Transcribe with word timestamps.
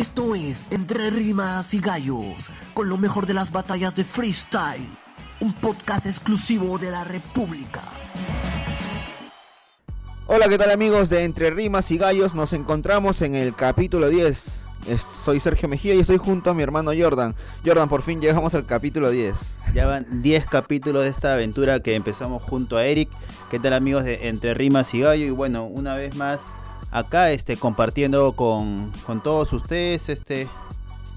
Esto 0.00 0.34
es 0.34 0.68
Entre 0.72 1.10
Rimas 1.10 1.74
y 1.74 1.78
Gallos, 1.80 2.48
con 2.72 2.88
lo 2.88 2.96
mejor 2.96 3.26
de 3.26 3.34
las 3.34 3.52
batallas 3.52 3.94
de 3.94 4.02
freestyle, 4.02 4.88
un 5.40 5.52
podcast 5.52 6.06
exclusivo 6.06 6.78
de 6.78 6.90
la 6.90 7.04
República. 7.04 7.82
Hola, 10.26 10.48
¿qué 10.48 10.56
tal 10.56 10.70
amigos 10.70 11.10
de 11.10 11.24
Entre 11.24 11.50
Rimas 11.50 11.90
y 11.90 11.98
Gallos? 11.98 12.34
Nos 12.34 12.54
encontramos 12.54 13.20
en 13.20 13.34
el 13.34 13.54
capítulo 13.54 14.08
10. 14.08 14.60
Es- 14.88 15.02
soy 15.02 15.38
Sergio 15.38 15.68
Mejía 15.68 15.94
y 15.94 16.00
estoy 16.00 16.16
junto 16.16 16.48
a 16.48 16.54
mi 16.54 16.62
hermano 16.62 16.92
Jordan. 16.98 17.34
Jordan, 17.66 17.90
por 17.90 18.00
fin 18.00 18.22
llegamos 18.22 18.54
al 18.54 18.64
capítulo 18.64 19.10
10. 19.10 19.34
Ya 19.74 19.84
van 19.86 20.22
10 20.22 20.46
capítulos 20.46 21.02
de 21.02 21.10
esta 21.10 21.34
aventura 21.34 21.80
que 21.80 21.94
empezamos 21.94 22.42
junto 22.42 22.78
a 22.78 22.86
Eric. 22.86 23.10
¿Qué 23.50 23.58
tal 23.58 23.74
amigos 23.74 24.04
de 24.04 24.28
Entre 24.28 24.54
Rimas 24.54 24.94
y 24.94 25.00
Gallo? 25.00 25.26
Y 25.26 25.30
bueno, 25.30 25.64
una 25.66 25.94
vez 25.94 26.16
más 26.16 26.40
acá 26.90 27.30
este, 27.30 27.56
compartiendo 27.56 28.32
con, 28.32 28.90
con 29.06 29.22
todos 29.22 29.52
ustedes 29.52 30.08
este, 30.08 30.48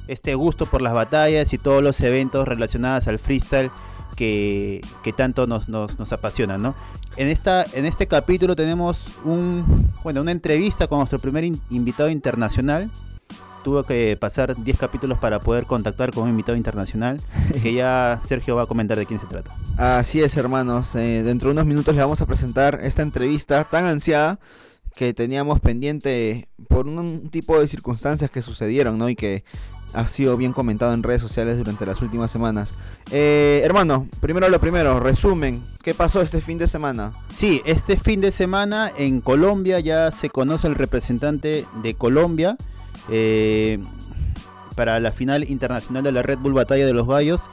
este 0.08 0.36
gusto 0.36 0.66
por 0.66 0.82
las 0.82 0.94
batallas 0.94 1.54
y 1.54 1.58
todos 1.58 1.82
los 1.84 2.00
eventos 2.02 2.48
relacionados 2.48 3.08
al 3.08 3.20
freestyle 3.20 3.72
que, 4.16 4.82
que 5.04 5.14
tanto 5.14 5.48
nos, 5.48 5.70
nos, 5.70 5.98
nos 5.98 6.12
apasionan, 6.14 6.62
¿no? 6.62 6.76
En, 7.16 7.28
esta, 7.28 7.66
en 7.74 7.86
este 7.86 8.08
capítulo 8.08 8.56
tenemos 8.56 9.08
un, 9.24 9.92
bueno, 10.04 10.22
una 10.22 10.32
entrevista 10.32 10.88
con 10.88 11.00
nuestro 11.00 11.20
primer 11.20 11.44
in- 11.44 11.62
invitado 11.70 12.10
internacional. 12.10 12.92
Tuvo 13.64 13.84
que 13.84 14.18
pasar 14.20 14.62
10 14.62 14.78
capítulos 14.78 15.18
para 15.20 15.40
poder 15.40 15.66
contactar 15.66 16.12
con 16.12 16.24
un 16.24 16.30
invitado 16.32 16.58
internacional, 16.58 17.22
que 17.64 17.74
ya 17.74 18.20
Sergio 18.26 18.56
va 18.56 18.64
a 18.64 18.66
comentar 18.66 18.98
de 18.98 19.06
quién 19.06 19.20
se 19.20 19.26
trata. 19.28 19.56
Así 19.78 20.22
es, 20.22 20.36
hermanos. 20.38 20.96
eh, 20.96 21.22
dentro 21.24 21.48
de 21.50 21.54
unos 21.54 21.66
minutos 21.66 21.96
le 21.96 22.02
vamos 22.02 22.20
a 22.22 22.26
presentar 22.26 22.80
esta 22.84 23.04
entrevista 23.04 23.64
tan 23.64 23.86
ansiada 23.86 24.38
que 24.96 25.14
teníamos 25.14 25.60
pendiente 25.60 26.48
por 26.70 26.88
un, 26.88 27.30
tipo 27.30 27.60
de 27.60 27.68
circunstancias 27.68 28.30
que 28.30 28.42
sucedieron, 28.42 28.98
¿no? 28.98 29.10
Y 29.10 29.16
que 29.16 29.44
ha 29.94 30.08
sido 30.08 30.38
bien 30.38 30.54
comentado 30.54 30.94
en 30.94 31.04
redes 31.04 31.22
sociales 31.22 31.58
durante 31.58 31.86
las 31.86 32.02
últimas 32.02 32.32
semanas. 32.32 32.74
Eh, 33.12 33.62
hermano, 33.64 34.08
primero 34.22 34.50
lo 34.50 34.60
primero, 34.60 35.00
resumen. 35.00 35.64
¿Qué 35.84 35.94
pasó 35.94 36.22
este 36.22 36.42
fin 36.42 36.58
de 36.58 36.68
semana? 36.68 37.14
Sí, 37.30 37.62
este 37.66 37.98
fin 37.98 38.22
de 38.22 38.32
semana 38.32 38.92
en 38.98 39.22
Colombia 39.22 39.80
ya 39.80 40.12
se 40.12 40.30
conoce 40.30 40.68
el 40.68 40.76
representante 40.76 41.66
de 41.84 41.94
Colombia 41.94 42.58
eh, 43.10 43.80
para 44.76 45.00
la 45.00 45.12
final 45.12 45.44
internacional 45.50 46.04
de 46.04 46.12
la 46.12 46.24
Red 46.24 46.40
Bull 46.40 46.54
Batalla 46.54 46.86
de 46.86 46.94
los 46.94 47.08
Gallos, 47.08 47.50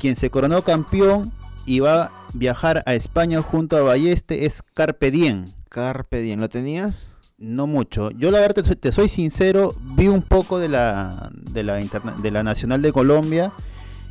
quien 0.00 0.16
se 0.16 0.30
coronó 0.30 0.62
campeón 0.62 1.32
y 1.66 1.80
va 1.80 2.04
a 2.04 2.12
viajar 2.32 2.82
a 2.86 2.94
España 2.94 3.42
junto 3.42 3.76
a 3.76 3.82
Balleste 3.82 4.46
es 4.46 4.62
Carpe. 4.74 5.10
Carpe 5.80 6.22
Diem, 6.22 6.40
¿lo 6.40 6.48
tenías? 6.48 7.18
No 7.36 7.66
mucho. 7.66 8.10
Yo 8.12 8.30
la 8.30 8.40
verdad 8.40 8.54
te 8.54 8.64
soy, 8.64 8.76
te 8.76 8.92
soy 8.92 9.08
sincero, 9.10 9.74
vi 9.94 10.08
un 10.08 10.22
poco 10.22 10.58
de 10.58 10.70
la 10.70 11.28
de 11.50 11.62
la 11.64 11.82
interna- 11.82 12.14
de 12.16 12.30
la 12.30 12.42
Nacional 12.42 12.80
de 12.80 12.94
Colombia 12.94 13.52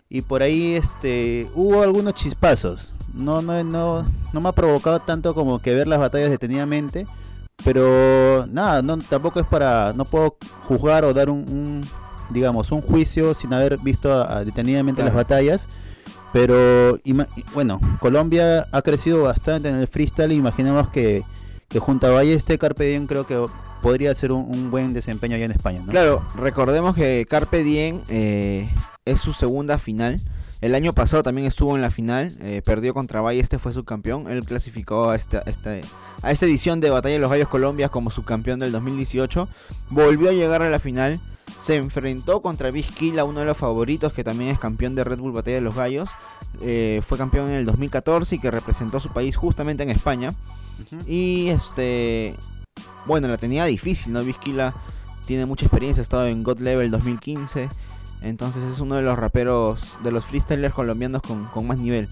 y 0.08 0.22
por 0.22 0.44
ahí 0.44 0.76
este 0.76 1.50
hubo 1.56 1.82
algunos 1.82 2.14
chispazos. 2.14 2.94
No 3.16 3.42
no 3.42 3.64
no 3.64 4.06
no 4.32 4.42
me 4.42 4.50
ha 4.50 4.52
provocado 4.52 5.00
tanto 5.00 5.34
como 5.34 5.60
que 5.60 5.74
ver 5.74 5.88
las 5.88 5.98
batallas 5.98 6.30
detenidamente, 6.30 7.08
pero 7.64 8.46
nada, 8.46 8.84
no 8.84 9.00
tampoco 9.00 9.40
es 9.40 9.48
para 9.48 9.92
no 9.94 10.06
puedo 10.06 10.38
juzgar 10.68 11.04
o 11.04 11.16
dar 11.16 11.32
un, 11.32 11.40
un, 11.50 11.82
digamos 12.30 12.72
un 12.72 12.82
juicio 12.82 13.34
sin 13.34 13.52
haber 13.56 13.80
visto 13.80 14.14
a- 14.14 14.38
a 14.38 14.46
detenidamente 14.46 15.02
Claro. 15.02 15.16
las 15.18 15.24
batallas. 15.26 15.68
Pero 16.32 16.96
bueno, 17.56 17.80
Colombia 18.00 18.68
ha 18.72 18.82
crecido 18.84 19.24
bastante 19.24 19.70
en 19.70 19.76
el 19.78 19.88
freestyle. 19.88 20.32
Imaginamos 20.34 20.90
que, 20.90 21.24
que 21.68 21.80
junto 21.80 22.08
a 22.08 22.12
Balleste, 22.12 22.58
Carpe 22.58 22.86
Diem 22.86 23.08
creo 23.08 23.26
que 23.26 23.46
podría 23.82 24.14
ser 24.16 24.32
un, 24.32 24.72
buen 24.72 24.94
desempeño 24.94 25.36
allá 25.36 25.46
en 25.46 25.52
España. 25.52 25.84
Claro, 25.88 26.26
recordemos 26.36 26.96
que 26.96 27.26
Carpe 27.30 27.64
Diem 27.64 28.02
eh, 28.10 28.70
es 29.06 29.20
su 29.22 29.34
segunda 29.34 29.78
final. 29.78 30.20
El 30.66 30.74
año 30.74 30.94
pasado 30.94 31.22
también 31.22 31.46
estuvo 31.46 31.76
en 31.76 31.82
la 31.84 31.92
final, 31.92 32.34
eh, 32.40 32.62
perdió 32.66 32.94
contra 32.96 33.22
Valle, 33.22 33.40
este 33.40 33.60
fue 33.60 33.72
subcampeón. 33.72 34.32
Él 34.32 34.44
clasificó 34.44 35.12
a 35.12 35.16
esta, 35.16 35.40
esta- 35.46 35.76
a 36.24 36.32
esta 36.32 36.46
edición 36.48 36.80
de 36.82 36.90
Batalla 36.90 37.14
de 37.14 37.20
los 37.20 37.30
Gallos 37.30 37.50
Colombia 37.50 37.90
como 37.90 38.10
subcampeón 38.10 38.58
del 38.58 38.72
2018. 38.72 39.48
Volvió 39.92 40.30
a 40.30 40.34
llegar 40.34 40.64
a 40.64 40.70
la 40.72 40.80
final, 40.80 41.20
se 41.60 41.76
enfrentó 41.76 42.42
contra 42.42 42.72
Vizquila, 42.72 43.26
uno 43.26 43.42
de 43.42 43.46
los 43.46 43.58
favoritos 43.58 44.12
que 44.12 44.24
también 44.24 44.50
es 44.50 44.58
campeón 44.60 44.96
de 44.96 45.04
Red 45.04 45.20
Bull 45.20 45.34
Batalla 45.34 45.58
de 45.58 45.62
los 45.62 45.76
Gallos. 45.76 46.10
Eh, 46.62 47.02
fue 47.08 47.18
campeón 47.20 47.50
en 47.50 47.58
el 47.58 47.66
2014 47.66 48.36
y 48.36 48.40
que 48.40 48.50
representó 48.50 48.98
a 48.98 49.02
su 49.02 49.10
país 49.10 49.36
justamente 49.38 49.84
en 49.84 49.92
España. 49.92 50.34
Y 51.08 51.50
este. 51.50 52.36
Bueno, 53.06 53.28
la 53.28 53.38
tenía 53.38 53.66
difícil, 53.66 54.12
¿no? 54.14 54.24
Vizquila 54.24 54.74
tiene 55.28 55.46
mucha 55.46 55.66
experiencia, 55.66 56.02
ha 56.02 56.04
estado 56.04 56.26
en 56.26 56.42
God 56.44 56.60
Level 56.60 56.90
2015. 56.90 57.70
Entonces 58.22 58.64
es 58.64 58.80
uno 58.80 58.96
de 58.96 59.02
los 59.02 59.18
raperos, 59.18 59.98
de 60.04 60.12
los 60.12 60.26
freestylers 60.26 60.74
colombianos 60.74 61.22
con, 61.22 61.46
con 61.46 61.68
más 61.68 61.78
nivel. 61.78 62.10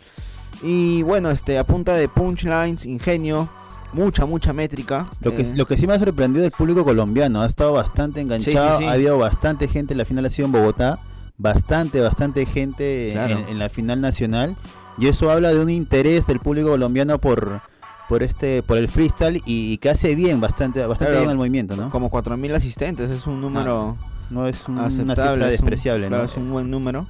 Y 0.62 1.02
bueno, 1.04 1.32
este, 1.32 1.58
a 1.58 1.64
punta 1.64 1.94
de 1.96 2.08
punchlines, 2.08 2.86
ingenio, 2.86 3.50
mucha, 3.94 4.26
mucha 4.26 4.54
métrica. 4.54 5.08
Lo 5.22 5.34
que, 5.34 5.42
eh, 5.42 5.54
lo 5.56 5.66
que 5.66 5.76
sí 5.78 5.88
me 5.88 5.94
ha 5.94 6.00
sorprendido 6.00 6.46
el 6.46 6.52
público 6.52 6.84
colombiano, 6.86 7.42
ha 7.42 7.48
estado 7.48 7.74
bastante 7.74 8.22
enganchado, 8.22 8.78
sí. 8.78 8.86
ha 8.86 8.92
habido 8.92 9.18
bastante 9.18 9.68
gente, 9.68 9.96
la 9.96 10.06
final 10.06 10.26
ha 10.26 10.30
sido 10.30 10.46
en 10.46 10.52
Bogotá, 10.52 11.00
bastante, 11.38 12.00
bastante 12.00 12.46
gente 12.46 13.08
en- 13.10 13.14
Claro. 13.14 13.40
en, 13.40 13.48
en 13.50 13.60
la 13.60 13.70
final 13.70 14.00
nacional, 14.00 14.56
y 14.98 15.08
eso 15.08 15.32
habla 15.32 15.52
de 15.54 15.60
un 15.60 15.70
interés 15.72 16.28
del 16.28 16.40
público 16.40 16.70
colombiano 16.70 17.18
por 17.20 17.62
por 18.10 18.22
este 18.22 18.62
por 18.62 18.78
el 18.78 18.90
freestyle 18.90 19.38
y, 19.46 19.74
y 19.74 19.78
que 19.78 19.90
hace 19.90 20.14
bien 20.14 20.40
bastante 20.42 20.86
bastante 20.86 21.06
Claro. 21.14 21.22
bien 21.22 21.32
el 21.32 21.38
movimiento, 21.38 21.76
¿no? 21.76 21.90
Como 21.90 22.12
4.000 22.12 22.54
asistentes, 22.54 23.10
es 23.10 23.26
un 23.26 23.42
número 23.42 23.96
No 23.98 24.13
es 24.48 24.68
un- 24.68 24.78
una 24.80 24.90
cifra 24.90 25.34
es 25.34 25.60
un- 25.60 25.66
despreciable, 25.68 26.08
claro, 26.08 26.24
¿no? 26.24 26.30
es 26.30 26.38
un 26.38 26.52
buen 26.52 26.70
número. 26.72 27.06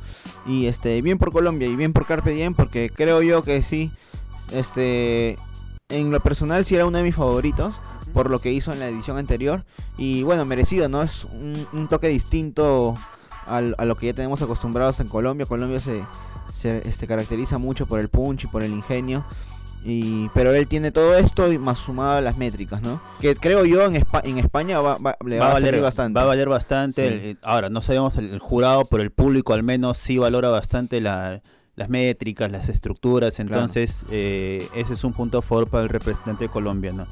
Y 0.45 0.65
este, 0.67 1.01
bien 1.01 1.17
por 1.17 1.31
Colombia 1.31 1.67
y 1.67 1.75
bien 1.75 1.93
por 1.93 2.05
Carpe 2.05 2.31
Diem, 2.31 2.53
porque 2.53 2.89
creo 2.93 3.21
yo 3.21 3.41
que 3.43 3.63
sí, 3.63 3.91
este, 4.51 5.37
en 5.89 6.11
lo 6.11 6.19
personal 6.19 6.65
sí 6.65 6.75
era 6.75 6.85
uno 6.85 6.97
de 6.97 7.03
mis 7.03 7.15
favoritos, 7.15 7.79
por 8.13 8.29
lo 8.29 8.39
que 8.39 8.51
hizo 8.51 8.71
en 8.71 8.79
la 8.79 8.87
edición 8.87 9.17
anterior. 9.17 9.65
Y 9.97 10.23
bueno, 10.23 10.45
merecido, 10.45 10.87
¿no? 10.89 11.01
Es 11.01 11.23
un, 11.25 11.53
un 11.73 11.87
toque 11.87 12.07
distinto 12.07 12.95
al- 13.47 13.75
a 13.77 13.85
lo 13.85 13.95
que 13.95 14.07
ya 14.07 14.13
tenemos 14.13 14.41
acostumbrados 14.41 14.99
en 14.99 15.07
Colombia. 15.07 15.45
Colombia 15.47 15.79
se, 15.79 16.03
se 16.53 16.87
este, 16.87 17.07
caracteriza 17.07 17.57
mucho 17.57 17.85
por 17.87 17.99
el 17.99 18.09
punch 18.09 18.43
y 18.43 18.47
por 18.47 18.63
el 18.63 18.71
ingenio. 18.71 19.23
Y, 19.85 20.29
pero 20.33 20.53
él 20.53 20.67
tiene 20.67 20.91
todo 20.91 21.15
esto 21.17 21.51
y 21.51 21.57
más 21.57 21.77
sumado 21.79 22.17
a 22.17 22.21
las 22.21 22.37
métricas, 22.37 22.81
¿no? 22.81 23.01
Que 23.19 23.35
creo 23.35 23.65
yo 23.65 23.83
en, 23.85 23.95
Espa- 23.95 24.21
en 24.23 24.37
España 24.37 24.79
va, 24.79 24.95
va- 24.95 25.17
le 25.25 25.39
va, 25.39 25.49
a 25.51 25.53
valer 25.53 25.81
bastante. 25.81 26.15
Va 26.17 26.23
a 26.23 26.25
valer 26.27 26.47
bastante. 26.49 27.07
Sí. 27.09 27.13
El- 27.13 27.19
el- 27.31 27.37
ahora, 27.43 27.69
no 27.69 27.81
sabemos 27.81 28.17
el, 28.17 28.29
el 28.31 28.39
jurado, 28.39 28.83
pero 28.89 29.03
el 29.03 29.11
público 29.11 29.53
al 29.53 29.63
menos 29.63 29.97
sí 29.97 30.17
valora 30.17 30.49
bastante 30.49 31.01
la- 31.01 31.41
las 31.75 31.89
métricas, 31.89 32.49
las 32.51 32.69
estructuras. 32.69 33.39
Entonces, 33.39 34.05
eh, 34.11 34.67
ese 34.75 34.93
es 34.93 35.03
un 35.03 35.11
punto 35.13 35.39
a 35.39 35.41
favor 35.41 35.67
para 35.67 35.83
el 35.83 35.89
representante 35.89 36.47
colombiano. 36.47 37.07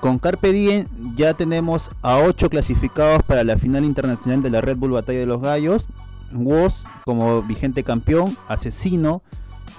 Con 0.00 0.18
Carpe 0.18 0.50
Diem 0.52 0.86
ya 1.16 1.32
tenemos 1.34 1.90
a 2.02 2.18
ocho 2.18 2.50
clasificados 2.50 3.22
para 3.22 3.44
la 3.44 3.56
final 3.56 3.84
internacional 3.84 4.42
de 4.42 4.50
la 4.50 4.60
Red 4.60 4.76
Bull 4.78 4.90
Batalla 4.92 5.20
de 5.20 5.26
los 5.26 5.40
Gallos. 5.40 5.86
Woz 6.32 6.84
como 7.04 7.42
vigente 7.42 7.82
campeón, 7.84 8.36
Asesino, 8.48 9.22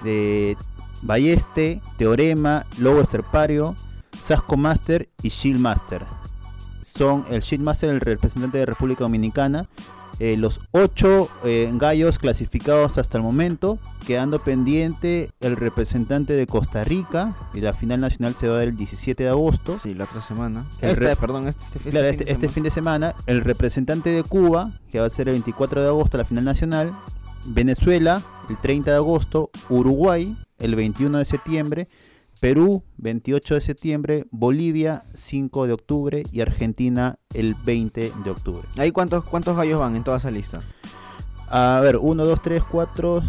de 0.02 0.56
Balleste, 1.02 1.80
Teorema, 1.98 2.66
Lobo 2.78 3.00
Esterpario, 3.00 3.74
Sasco 4.20 4.56
Master 4.56 5.08
y 5.22 5.28
Shield 5.28 5.60
Master. 5.60 6.02
Son 6.82 7.24
el 7.30 7.40
Shield 7.40 7.64
Master, 7.64 7.90
el 7.90 8.00
representante 8.00 8.58
de 8.58 8.66
República 8.66 9.04
Dominicana. 9.04 9.68
eh, 10.20 10.36
los 10.36 10.60
ocho 10.72 11.28
eh, 11.44 11.68
gallos 11.74 12.18
clasificados 12.18 12.98
hasta 12.98 13.16
el 13.16 13.24
momento, 13.24 13.78
quedando 14.06 14.38
pendiente 14.38 15.30
el 15.40 15.56
representante 15.56 16.34
de 16.34 16.46
Costa 16.46 16.84
Rica. 16.84 17.34
Y 17.54 17.60
la 17.60 17.72
final 17.72 18.00
nacional 18.02 18.34
se 18.34 18.46
va 18.48 18.62
el 18.62 18.76
17 18.76 19.24
de 19.24 19.30
agosto. 19.30 19.78
Sí, 19.82 19.94
la 19.94 20.04
otra 20.04 20.20
semana. 20.20 20.66
Re- 20.80 21.16
perdón, 21.16 21.48
este, 21.48 21.64
este, 21.64 21.90
Claro, 21.90 22.08
fin 22.08 22.18
de 22.18 22.22
este, 22.24 22.32
este 22.32 22.48
fin 22.50 22.62
de 22.62 22.70
semana, 22.70 23.14
el 23.26 23.40
representante 23.40 24.10
de 24.10 24.22
Cuba, 24.22 24.70
que 24.92 25.00
va 25.00 25.06
a 25.06 25.10
ser 25.10 25.28
el 25.28 25.32
24 25.34 25.80
de 25.80 25.88
agosto, 25.88 26.18
la 26.18 26.24
final 26.26 26.44
nacional, 26.44 26.92
Venezuela, 27.46 28.22
el 28.48 28.56
30 28.58 28.90
de 28.90 28.96
agosto, 28.98 29.50
Uruguay, 29.70 30.36
el 30.62 30.74
21 30.74 31.18
de 31.18 31.24
septiembre, 31.24 31.88
Perú, 32.40 32.82
28 32.96 33.54
de 33.54 33.60
septiembre, 33.60 34.26
Bolivia, 34.30 35.04
5 35.14 35.66
de 35.66 35.72
octubre 35.74 36.22
y 36.32 36.40
Argentina, 36.40 37.18
el 37.34 37.54
20 37.54 38.10
de 38.24 38.30
octubre. 38.30 38.66
¿Ahí 38.78 38.90
cuántos, 38.90 39.24
cuántos 39.24 39.56
gallos 39.56 39.78
van 39.78 39.94
en 39.96 40.02
toda 40.04 40.16
esa 40.16 40.30
lista? 40.30 40.62
A 41.48 41.80
ver, 41.82 41.98
1, 41.98 42.24
2, 42.24 42.42
3, 42.42 42.62
4, 42.64 43.22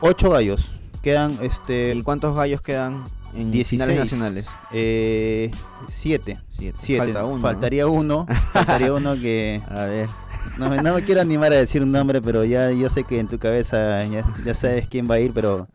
8 0.00 0.30
gallos. 0.30 0.70
Quedan 1.02 1.36
este 1.42 1.94
¿Y 1.94 2.02
cuántos 2.02 2.34
gallos 2.36 2.62
quedan 2.62 3.04
en 3.34 3.50
16 3.50 3.68
finales 3.82 3.98
nacionales? 3.98 4.46
Eh, 4.72 5.50
7. 5.88 6.40
Siete. 6.48 6.98
Falta 6.98 7.24
uno, 7.24 7.36
¿no? 7.36 7.42
Faltaría 7.42 7.86
uno. 7.88 8.26
Faltaría 8.52 8.92
uno 8.94 9.14
que. 9.14 9.60
A 9.68 9.84
ver. 9.84 10.08
No, 10.56 10.70
me- 10.70 10.80
no 10.80 10.94
me 10.94 11.02
quiero 11.02 11.20
animar 11.20 11.52
a 11.52 11.56
decir 11.56 11.82
un 11.82 11.90
nombre, 11.92 12.22
pero 12.22 12.44
ya 12.44 12.70
yo 12.70 12.88
sé 12.88 13.04
que 13.04 13.18
en 13.18 13.26
tu 13.28 13.38
cabeza 13.38 14.02
ya, 14.06 14.24
ya 14.44 14.54
sabes 14.54 14.86
quién 14.88 15.06
va 15.10 15.16
a 15.16 15.20
ir, 15.20 15.32
pero 15.34 15.66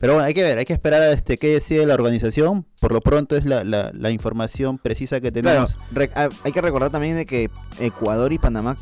pero 0.00 0.14
bueno, 0.14 0.26
hay 0.26 0.34
que 0.34 0.42
ver, 0.42 0.58
hay 0.58 0.64
que 0.64 0.72
esperar 0.72 1.02
a 1.02 1.10
este 1.12 1.38
qué 1.38 1.48
decide 1.54 1.84
la 1.86 1.94
organización. 1.94 2.66
Por 2.80 2.92
lo 2.92 3.00
pronto 3.00 3.36
es 3.36 3.44
la, 3.44 3.64
la, 3.64 3.90
la 3.94 4.10
información 4.10 4.78
precisa 4.78 5.20
que 5.20 5.32
Claro, 5.32 5.66
tenemos. 5.66 5.78
re- 5.92 6.10
ah, 6.14 6.28
hay 6.44 6.52
que 6.52 6.60
recordar 6.60 6.90
también 6.90 7.16
de 7.16 7.26
que 7.26 7.50
Ecuador 7.80 8.32
y 8.32 8.38
Panamá 8.38 8.76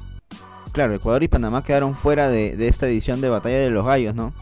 claro, 0.72 0.94
Ecuador 0.94 1.22
y 1.22 1.28
Panamá 1.28 1.62
quedaron 1.64 1.94
fuera 1.94 2.28
de, 2.28 2.54
de 2.54 2.68
esta 2.68 2.86
edición 2.86 3.22
de 3.22 3.30
Batalla 3.30 3.56
de 3.58 3.70
los 3.70 3.86
Gallos, 3.86 4.14
¿no? 4.14 4.34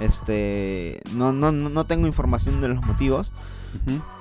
Este, 0.00 1.00
no, 1.12 1.32
no, 1.32 1.52
no 1.52 1.84
tengo 1.84 2.08
información 2.08 2.60
de 2.60 2.66
los 2.68 2.84
motivos, 2.84 3.32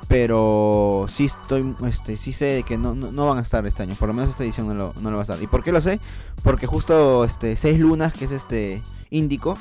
pero 0.08 1.06
sí 1.10 1.26
estoy, 1.26 1.76
este, 1.88 2.16
sí 2.16 2.34
sé 2.34 2.64
que 2.68 2.78
no, 2.78 2.94
no, 2.94 3.12
no 3.12 3.28
van 3.28 3.40
a 3.40 3.42
estar 3.42 3.66
este 3.66 3.84
año, 3.84 3.96
por 3.96 4.08
lo 4.08 4.14
menos 4.14 4.30
esta 4.30 4.44
edición 4.44 4.68
no 4.68 4.74
lo, 4.76 4.94
no 5.02 5.10
lo 5.10 5.18
va 5.18 5.22
a 5.22 5.24
estar. 5.24 5.42
¿Y 5.42 5.48
por 5.48 5.64
qué 5.64 5.72
lo 5.72 5.82
sé? 5.82 6.00
Porque 6.44 6.68
justo 6.68 7.26
este 7.26 7.56
Seis 7.56 7.80
Lunas, 7.80 8.14
que 8.14 8.26
es 8.26 8.32
este 8.32 8.82
Índico, 9.10 9.58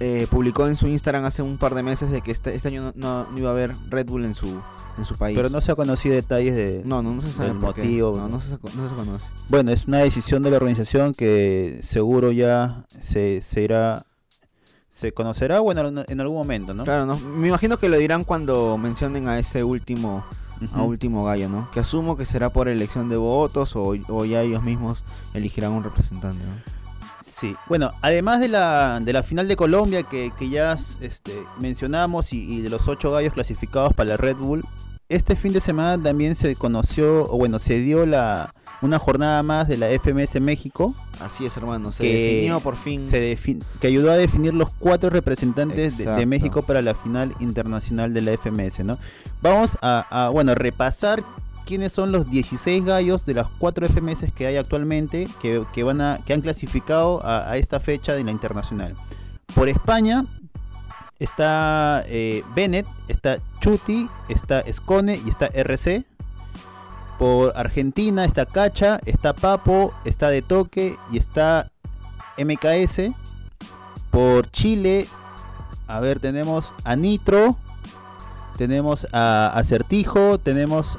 eh, 0.00 0.26
publicó 0.30 0.66
en 0.68 0.76
su 0.76 0.86
Instagram 0.86 1.24
hace 1.24 1.42
un 1.42 1.58
par 1.58 1.74
de 1.74 1.82
meses 1.82 2.10
de 2.10 2.20
que 2.20 2.30
este, 2.30 2.54
este 2.54 2.68
año 2.68 2.92
no, 2.94 3.26
iba 3.36 3.48
a 3.50 3.52
haber 3.52 3.74
Red 3.88 4.06
Bull 4.06 4.24
en 4.24 4.34
su, 4.34 4.46
en 4.96 5.04
su 5.04 5.16
país. 5.16 5.36
Pero 5.36 5.50
no 5.50 5.60
se 5.60 5.72
ha 5.72 5.74
conocido 5.74 6.14
detalles 6.14 6.54
de... 6.54 6.82
no, 6.84 7.02
no, 7.02 7.14
no 7.14 7.20
se 7.20 7.32
sabe 7.32 7.48
del 7.50 7.58
motivo, 7.58 8.16
No, 8.16 8.40
se, 8.40 8.52
no 8.52 8.88
se 8.88 8.94
conoce. 8.94 9.26
Bueno, 9.48 9.70
es 9.72 9.86
una 9.86 9.98
decisión 9.98 10.42
de 10.42 10.50
la 10.50 10.56
organización 10.56 11.12
que 11.14 11.80
seguro 11.82 12.30
ya 12.32 12.84
se, 13.02 13.42
se 13.42 13.62
irá... 13.62 14.04
Se 14.90 15.12
conocerá, 15.12 15.60
bueno, 15.60 16.02
en- 16.08 16.20
algún 16.20 16.36
momento, 16.38 16.74
¿no? 16.74 16.82
Claro, 16.82 17.06
no, 17.06 17.16
me 17.20 17.46
imagino 17.46 17.76
que 17.76 17.88
lo 17.88 17.96
dirán 17.98 18.24
cuando 18.24 18.76
mencionen 18.76 19.28
a 19.28 19.38
ese 19.38 19.62
último 19.62 20.24
a 20.74 20.82
último 20.82 21.24
gallo, 21.24 21.48
¿no? 21.48 21.70
Que 21.70 21.78
asumo 21.78 22.16
que 22.16 22.24
será 22.24 22.50
por 22.50 22.66
elección 22.66 23.08
de 23.08 23.16
votos 23.16 23.76
o, 23.76 23.94
o 24.08 24.24
ya 24.24 24.42
ellos 24.42 24.64
mismos 24.64 25.04
elegirán 25.32 25.70
un 25.70 25.84
representante, 25.84 26.42
¿no? 26.42 26.77
Sí, 27.38 27.54
bueno, 27.68 27.92
además 28.00 28.40
de 28.40 28.48
la, 28.48 29.00
de 29.00 29.12
la 29.12 29.22
final 29.22 29.46
de 29.48 29.56
Colombia 29.56 30.02
que, 30.02 30.32
que 30.38 30.48
ya 30.48 30.76
este, 31.00 31.32
mencionamos 31.60 32.32
y, 32.32 32.42
y 32.52 32.60
de 32.62 32.70
los 32.70 32.88
ocho 32.88 33.12
gallos 33.12 33.32
clasificados 33.32 33.92
para 33.94 34.10
la 34.10 34.16
Red 34.16 34.36
Bull, 34.36 34.64
este 35.08 35.36
fin 35.36 35.52
de 35.52 35.60
semana 35.60 36.02
también 36.02 36.34
se 36.34 36.54
conoció, 36.56 37.24
o 37.30 37.38
bueno, 37.38 37.58
se 37.58 37.80
dio 37.80 38.04
la 38.06 38.52
una 38.82 38.98
jornada 38.98 39.42
más 39.42 39.66
de 39.68 39.76
la 39.76 39.88
FMS 39.88 40.40
México 40.40 40.94
Así 41.20 41.44
es, 41.44 41.56
hermano. 41.56 41.90
Se 41.90 42.04
Que 42.04 42.12
definió 42.34 42.60
por 42.60 42.76
fin. 42.76 43.00
se 43.00 43.34
defin- 43.36 43.60
que 43.80 43.88
ayudó 43.88 44.12
a 44.12 44.16
definir 44.16 44.54
los 44.54 44.70
cuatro 44.78 45.10
representantes 45.10 45.98
de. 45.98 46.26
México 46.26 46.62
para 46.62 46.80
la 46.80 46.94
final 46.94 47.34
internacional 47.40 48.14
de 48.14 48.20
la 48.20 48.32
FMS, 48.36 48.84
¿no? 48.84 48.98
Vamos 49.42 49.76
a, 49.82 50.06
a, 50.26 50.28
bueno, 50.28 50.54
repasar 50.54 51.24
quiénes 51.68 51.92
son 51.92 52.12
los 52.12 52.30
16 52.30 52.82
gallos 52.82 53.26
de 53.26 53.34
las 53.34 53.46
cuatro 53.58 53.86
FMS 53.86 54.32
que 54.34 54.46
hay 54.46 54.56
actualmente 54.56 55.28
que, 55.42 55.62
que 55.74 55.82
van 55.82 56.00
a, 56.00 56.18
que 56.24 56.32
han 56.32 56.40
clasificado 56.40 57.22
a, 57.22 57.50
a 57.50 57.58
esta 57.58 57.78
fecha 57.78 58.14
de 58.14 58.24
la 58.24 58.30
internacional. 58.30 58.96
Por 59.54 59.68
España 59.68 60.24
está 61.18 62.02
eh, 62.06 62.42
Bennett, 62.54 62.86
está 63.08 63.36
Chuti, 63.60 64.08
está 64.30 64.60
Escone 64.60 65.20
y 65.22 65.28
está 65.28 65.48
RC. 65.48 66.06
Por 67.18 67.52
Argentina 67.54 68.24
está 68.24 68.46
Cacha, 68.46 68.98
está 69.04 69.34
Papo, 69.34 69.92
está 70.06 70.30
De 70.30 70.40
Toque 70.40 70.96
y 71.12 71.18
está 71.18 71.70
MKS. 72.38 73.12
Por 74.10 74.50
Chile, 74.52 75.06
a 75.86 76.00
ver, 76.00 76.18
tenemos 76.18 76.72
a 76.84 76.96
Nitro, 76.96 77.58
tenemos 78.56 79.06
a 79.12 79.52
Acertijo, 79.54 80.38
tenemos, 80.38 80.98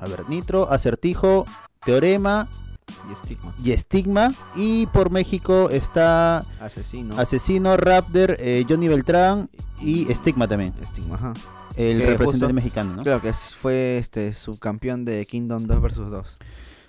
a 0.00 0.06
ver, 0.08 0.28
Nitro, 0.28 0.70
Acertijo, 0.70 1.44
Teorema 1.84 2.48
Y 3.08 3.12
estigma. 3.12 3.54
y 3.64 3.70
Estigma. 3.72 4.34
Y 4.56 4.86
por 4.86 5.10
México 5.10 5.68
está 5.70 6.38
Asesino. 6.60 7.18
Asesino, 7.18 7.76
Raptor, 7.76 8.36
eh, 8.38 8.64
Johnny 8.68 8.88
Beltrán 8.88 9.48
y 9.80 10.10
Estigma 10.10 10.46
también, 10.48 10.72
estigma, 10.82 11.16
ajá. 11.16 11.32
el 11.76 11.98
Que 11.98 12.06
representante 12.06 12.24
justo- 12.46 12.54
mexicano, 12.54 12.96
¿no? 12.96 13.02
Claro 13.02 13.20
que 13.22 13.32
fue 13.32 13.98
este 13.98 14.32
subcampeón 14.32 15.04
de 15.04 15.24
Kingdom 15.26 15.64
2 15.66 15.80
vs 15.82 16.10
2. 16.10 16.38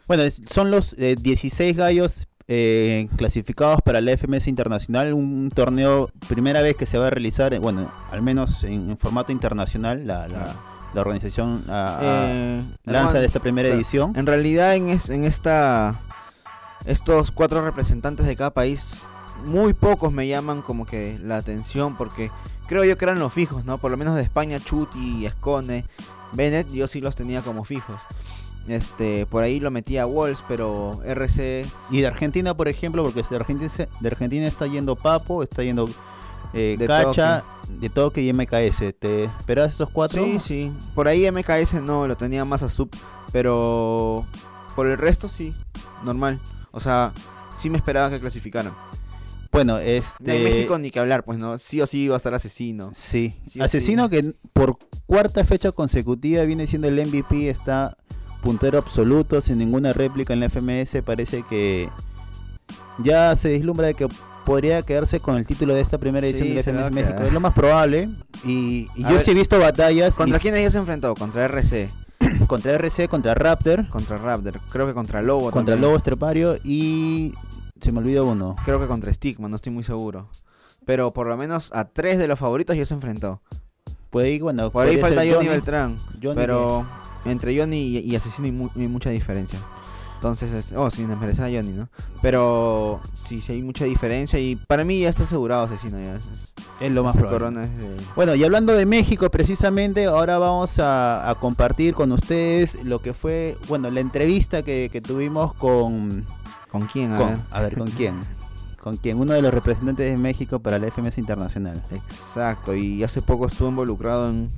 Bueno, 0.08 0.24
es- 0.24 0.42
son 0.50 0.72
los 0.72 0.94
eh, 0.98 1.16
16 1.20 1.76
gallos 1.76 2.28
eh, 2.50 3.10
clasificados 3.18 3.82
para 3.84 4.00
la 4.00 4.14
FMS 4.14 4.48
Internacional, 4.50 5.14
un 5.14 5.50
torneo, 5.54 6.10
primera 6.30 6.62
vez 6.62 6.78
que 6.78 6.86
se 6.86 6.98
va 6.98 7.08
a 7.08 7.10
realizar, 7.10 7.54
eh, 7.54 7.60
bueno, 7.60 7.92
al 8.10 8.22
menos 8.22 8.64
en, 8.64 8.90
en 8.92 8.98
formato 8.98 9.34
internacional, 9.34 10.08
la, 10.08 10.30
la- 10.30 10.56
la 10.98 11.02
organización 11.02 11.64
ah, 11.70 12.00
ah, 12.02 12.26
Eh, 12.28 12.64
lanza 12.86 13.14
no, 13.16 13.20
de 13.22 13.26
esta 13.28 13.40
primera 13.40 13.68
claro. 13.70 13.78
edición. 13.80 14.14
En 14.16 14.26
realidad 14.26 14.76
en, 14.76 14.90
es- 14.90 15.10
en 15.10 15.24
esta 15.26 16.00
estos 16.86 17.32
cuatro 17.32 17.64
representantes 17.64 18.26
de 18.26 18.36
cada 18.36 18.52
país 18.52 19.04
muy 19.46 19.74
pocos 19.74 20.12
me 20.12 20.28
llaman 20.28 20.62
como 20.62 20.86
que 20.86 21.20
la 21.24 21.38
atención 21.38 21.96
porque 21.98 22.32
creo 22.68 22.84
yo 22.84 22.98
que 22.98 23.06
eran 23.06 23.20
los 23.20 23.32
fijos, 23.34 23.66
¿no? 23.66 23.78
Por 23.78 23.92
lo 23.92 23.98
menos 23.98 24.16
de 24.16 24.22
España 24.24 24.60
Chuti, 24.60 25.26
Escone, 25.26 25.86
Bennett, 26.34 26.70
yo 26.72 26.88
sí 26.88 27.00
los 27.02 27.16
tenía 27.16 27.42
como 27.42 27.64
fijos. 27.64 28.00
Este, 28.68 29.26
por 29.28 29.44
ahí 29.44 29.60
lo 29.62 29.72
metía 29.72 30.02
a 30.02 30.06
Wolves, 30.06 30.40
pero 30.48 31.00
RC 31.06 31.66
Y 31.90 32.02
de 32.02 32.08
Argentina, 32.08 32.54
por 32.54 32.68
ejemplo, 32.68 33.02
porque 33.04 33.24
de 33.24 33.36
Argentina, 33.36 33.72
de 34.02 34.08
Argentina 34.08 34.46
está 34.48 34.68
yendo 34.68 34.96
Papo, 34.98 35.42
está 35.44 35.64
yendo 35.64 35.88
eh, 36.54 36.76
De 36.78 36.88
Cacha, 36.88 37.44
de 37.70 37.90
Toque 37.90 38.22
y 38.22 38.34
MKS. 38.34 38.94
¿Te 39.00 39.26
esperas 39.26 39.74
esos 39.74 39.90
cuatro? 39.90 40.24
Sí, 40.24 40.40
sí. 40.40 40.74
Por 40.96 41.08
ahí 41.08 41.30
MKS 41.32 41.82
no, 41.82 42.08
lo 42.08 42.18
tenía 42.18 42.46
más 42.46 42.64
a 42.64 42.70
sub. 42.70 42.90
Pero 43.32 44.26
por 44.76 44.88
el 44.88 44.98
resto 44.98 45.28
sí, 45.30 45.54
normal. 46.04 46.40
O 46.72 46.80
sea, 46.80 47.14
sí 47.58 47.70
me 47.70 47.78
esperaba 47.78 48.10
que 48.10 48.20
clasificaran. 48.20 48.74
Bueno, 49.52 49.78
De 49.78 49.98
este... 49.98 50.40
México 50.40 50.78
ni 50.78 50.92
que 50.92 51.00
hablar, 51.00 51.24
pues 51.24 51.40
no. 51.40 51.58
Sí 51.58 51.82
o 51.82 51.88
sí 51.88 52.04
iba 52.04 52.16
a 52.16 52.18
estar 52.18 52.34
asesino. 52.34 52.92
Sí. 52.94 53.36
Sí 53.48 53.62
Asesino 53.62 54.10
que 54.10 54.34
por 54.54 54.78
cuarta 55.06 55.44
fecha 55.46 55.72
consecutiva 55.72 56.44
viene 56.44 56.68
siendo 56.68 56.88
el 56.88 57.06
MVP, 57.08 57.50
está 57.50 57.98
puntero 58.44 58.78
absoluto, 58.78 59.42
sin 59.42 59.58
ninguna 59.58 59.94
réplica 59.94 60.34
en 60.34 60.42
la 60.42 60.50
FMS. 60.50 61.02
Parece 61.04 61.44
que 61.50 61.90
ya 63.00 63.36
se 63.36 63.50
vislumbra 63.50 63.88
de 63.88 63.94
que 63.94 64.08
podría 64.48 64.82
quedarse 64.82 65.20
con 65.20 65.36
el 65.36 65.46
título 65.46 65.76
de 65.76 65.82
esta 65.82 65.98
primera 65.98 66.26
edición 66.26 66.48
Sí, 66.48 66.54
de 66.54 66.74
la 66.74 66.88
a 66.88 66.90
México. 66.90 67.22
Es 67.22 67.34
lo 67.34 67.42
más 67.42 67.54
probable. 67.54 68.10
Y, 68.46 68.88
yo 68.96 69.10
ver, 69.10 69.24
sí 69.26 69.32
he 69.32 69.34
visto 69.34 69.60
batallas 69.60 70.16
¿Contra 70.16 70.40
quién 70.40 70.56
ella 70.56 70.72
se 70.72 70.78
enfrentó? 70.78 71.14
Contra 71.16 71.44
RC, 71.46 71.90
contra 72.48 72.72
RC, 72.76 73.10
contra 73.10 73.34
Raptor, 73.36 73.90
contra 73.90 74.18
Raptor, 74.18 74.62
creo 74.72 74.88
que 74.88 74.94
contra 74.94 75.22
Lobo. 75.22 75.52
contra 75.52 75.74
también. 75.74 75.82
Lobo 75.82 75.98
Estrepario 75.98 76.56
y 76.64 77.34
se 77.82 77.92
me 77.92 78.00
olvidó 78.00 78.26
uno. 78.26 78.56
Creo 78.64 78.80
que 78.80 78.88
contra 78.88 79.14
Stigma, 79.14 79.50
no 79.50 79.58
estoy 79.58 79.74
muy 79.74 79.84
seguro. 79.84 80.30
Pero 80.86 81.12
por 81.12 81.28
lo 81.28 81.36
menos 81.36 81.70
a 81.74 81.84
tres 81.84 82.18
de 82.18 82.30
los 82.30 82.40
favoritos 82.40 82.78
ya 82.78 82.86
se 82.86 82.94
enfrentó. 82.94 83.42
Puede 84.10 84.32
ir, 84.32 84.42
bueno, 84.42 84.72
Por 84.72 84.88
ahí 84.88 84.98
falta 84.98 85.24
ser 85.24 85.34
Johnny, 85.36 85.50
Beltrán. 85.50 85.98
Johnny 86.24 86.36
pero 86.36 86.88
entre 87.26 87.60
Johnny 87.60 87.82
y, 87.82 87.98
y 88.00 88.16
Asesino 88.16 88.46
hay, 88.46 88.54
mu- 88.54 88.70
hay 88.74 88.88
mucha 88.88 89.10
diferencia. 89.10 89.60
Entonces, 90.18 90.52
es, 90.52 90.74
oh, 90.74 90.90
sin 90.90 91.08
desmerecer 91.08 91.46
a 91.46 91.48
Johnny, 91.48 91.72
¿no? 91.74 91.90
Pero 92.22 93.00
sí, 93.28 93.40
sí 93.40 93.52
hay 93.54 93.62
mucha 93.62 93.86
diferencia 93.86 94.40
y 94.40 94.56
para 94.56 94.84
mí 94.84 95.00
ya 95.02 95.10
está 95.10 95.24
asegurado 95.24 95.64
Asesino. 95.64 95.98
Ya 96.00 96.16
es, 96.16 96.26
es 96.82 96.92
lo 96.92 97.04
más 97.04 97.16
probable. 97.16 97.38
corona 97.38 97.64
es 97.64 97.78
de- 97.78 97.98
Bueno, 98.16 98.34
y 98.36 98.44
hablando 98.44 98.74
de 98.74 98.86
México 98.88 99.30
precisamente, 99.30 100.06
ahora 100.06 100.38
vamos 100.40 100.80
a, 100.80 101.30
a 101.30 101.36
compartir 101.36 101.94
con 101.94 102.12
ustedes 102.12 102.84
lo 102.84 103.00
que 103.00 103.14
fue, 103.14 103.58
bueno, 103.68 103.90
la 103.92 104.00
entrevista 104.00 104.64
que, 104.64 104.90
que 104.92 105.02
tuvimos 105.02 105.54
con, 105.54 106.26
¿Con 106.72 106.82
quién? 106.88 107.14
A 107.14 107.18
con- 107.18 107.28
ver. 107.28 107.40
a 107.52 107.62
ver, 107.62 107.78
¿con 107.78 107.88
quién? 107.92 108.16
¿Con 108.82 108.98
quién? 108.98 109.20
Uno 109.20 109.34
de 109.34 109.42
los 109.42 109.54
representantes 109.54 110.10
de 110.10 110.18
México 110.18 110.60
para 110.60 110.80
la 110.80 110.88
FMS 110.90 111.18
Internacional. 111.20 111.84
Exacto, 111.92 112.74
y 112.74 113.04
hace 113.04 113.22
poco 113.22 113.46
estuvo 113.48 113.70
involucrado 113.70 114.30
en, 114.30 114.50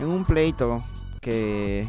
en 0.00 0.08
un 0.08 0.24
pleito 0.24 0.82
que 1.20 1.88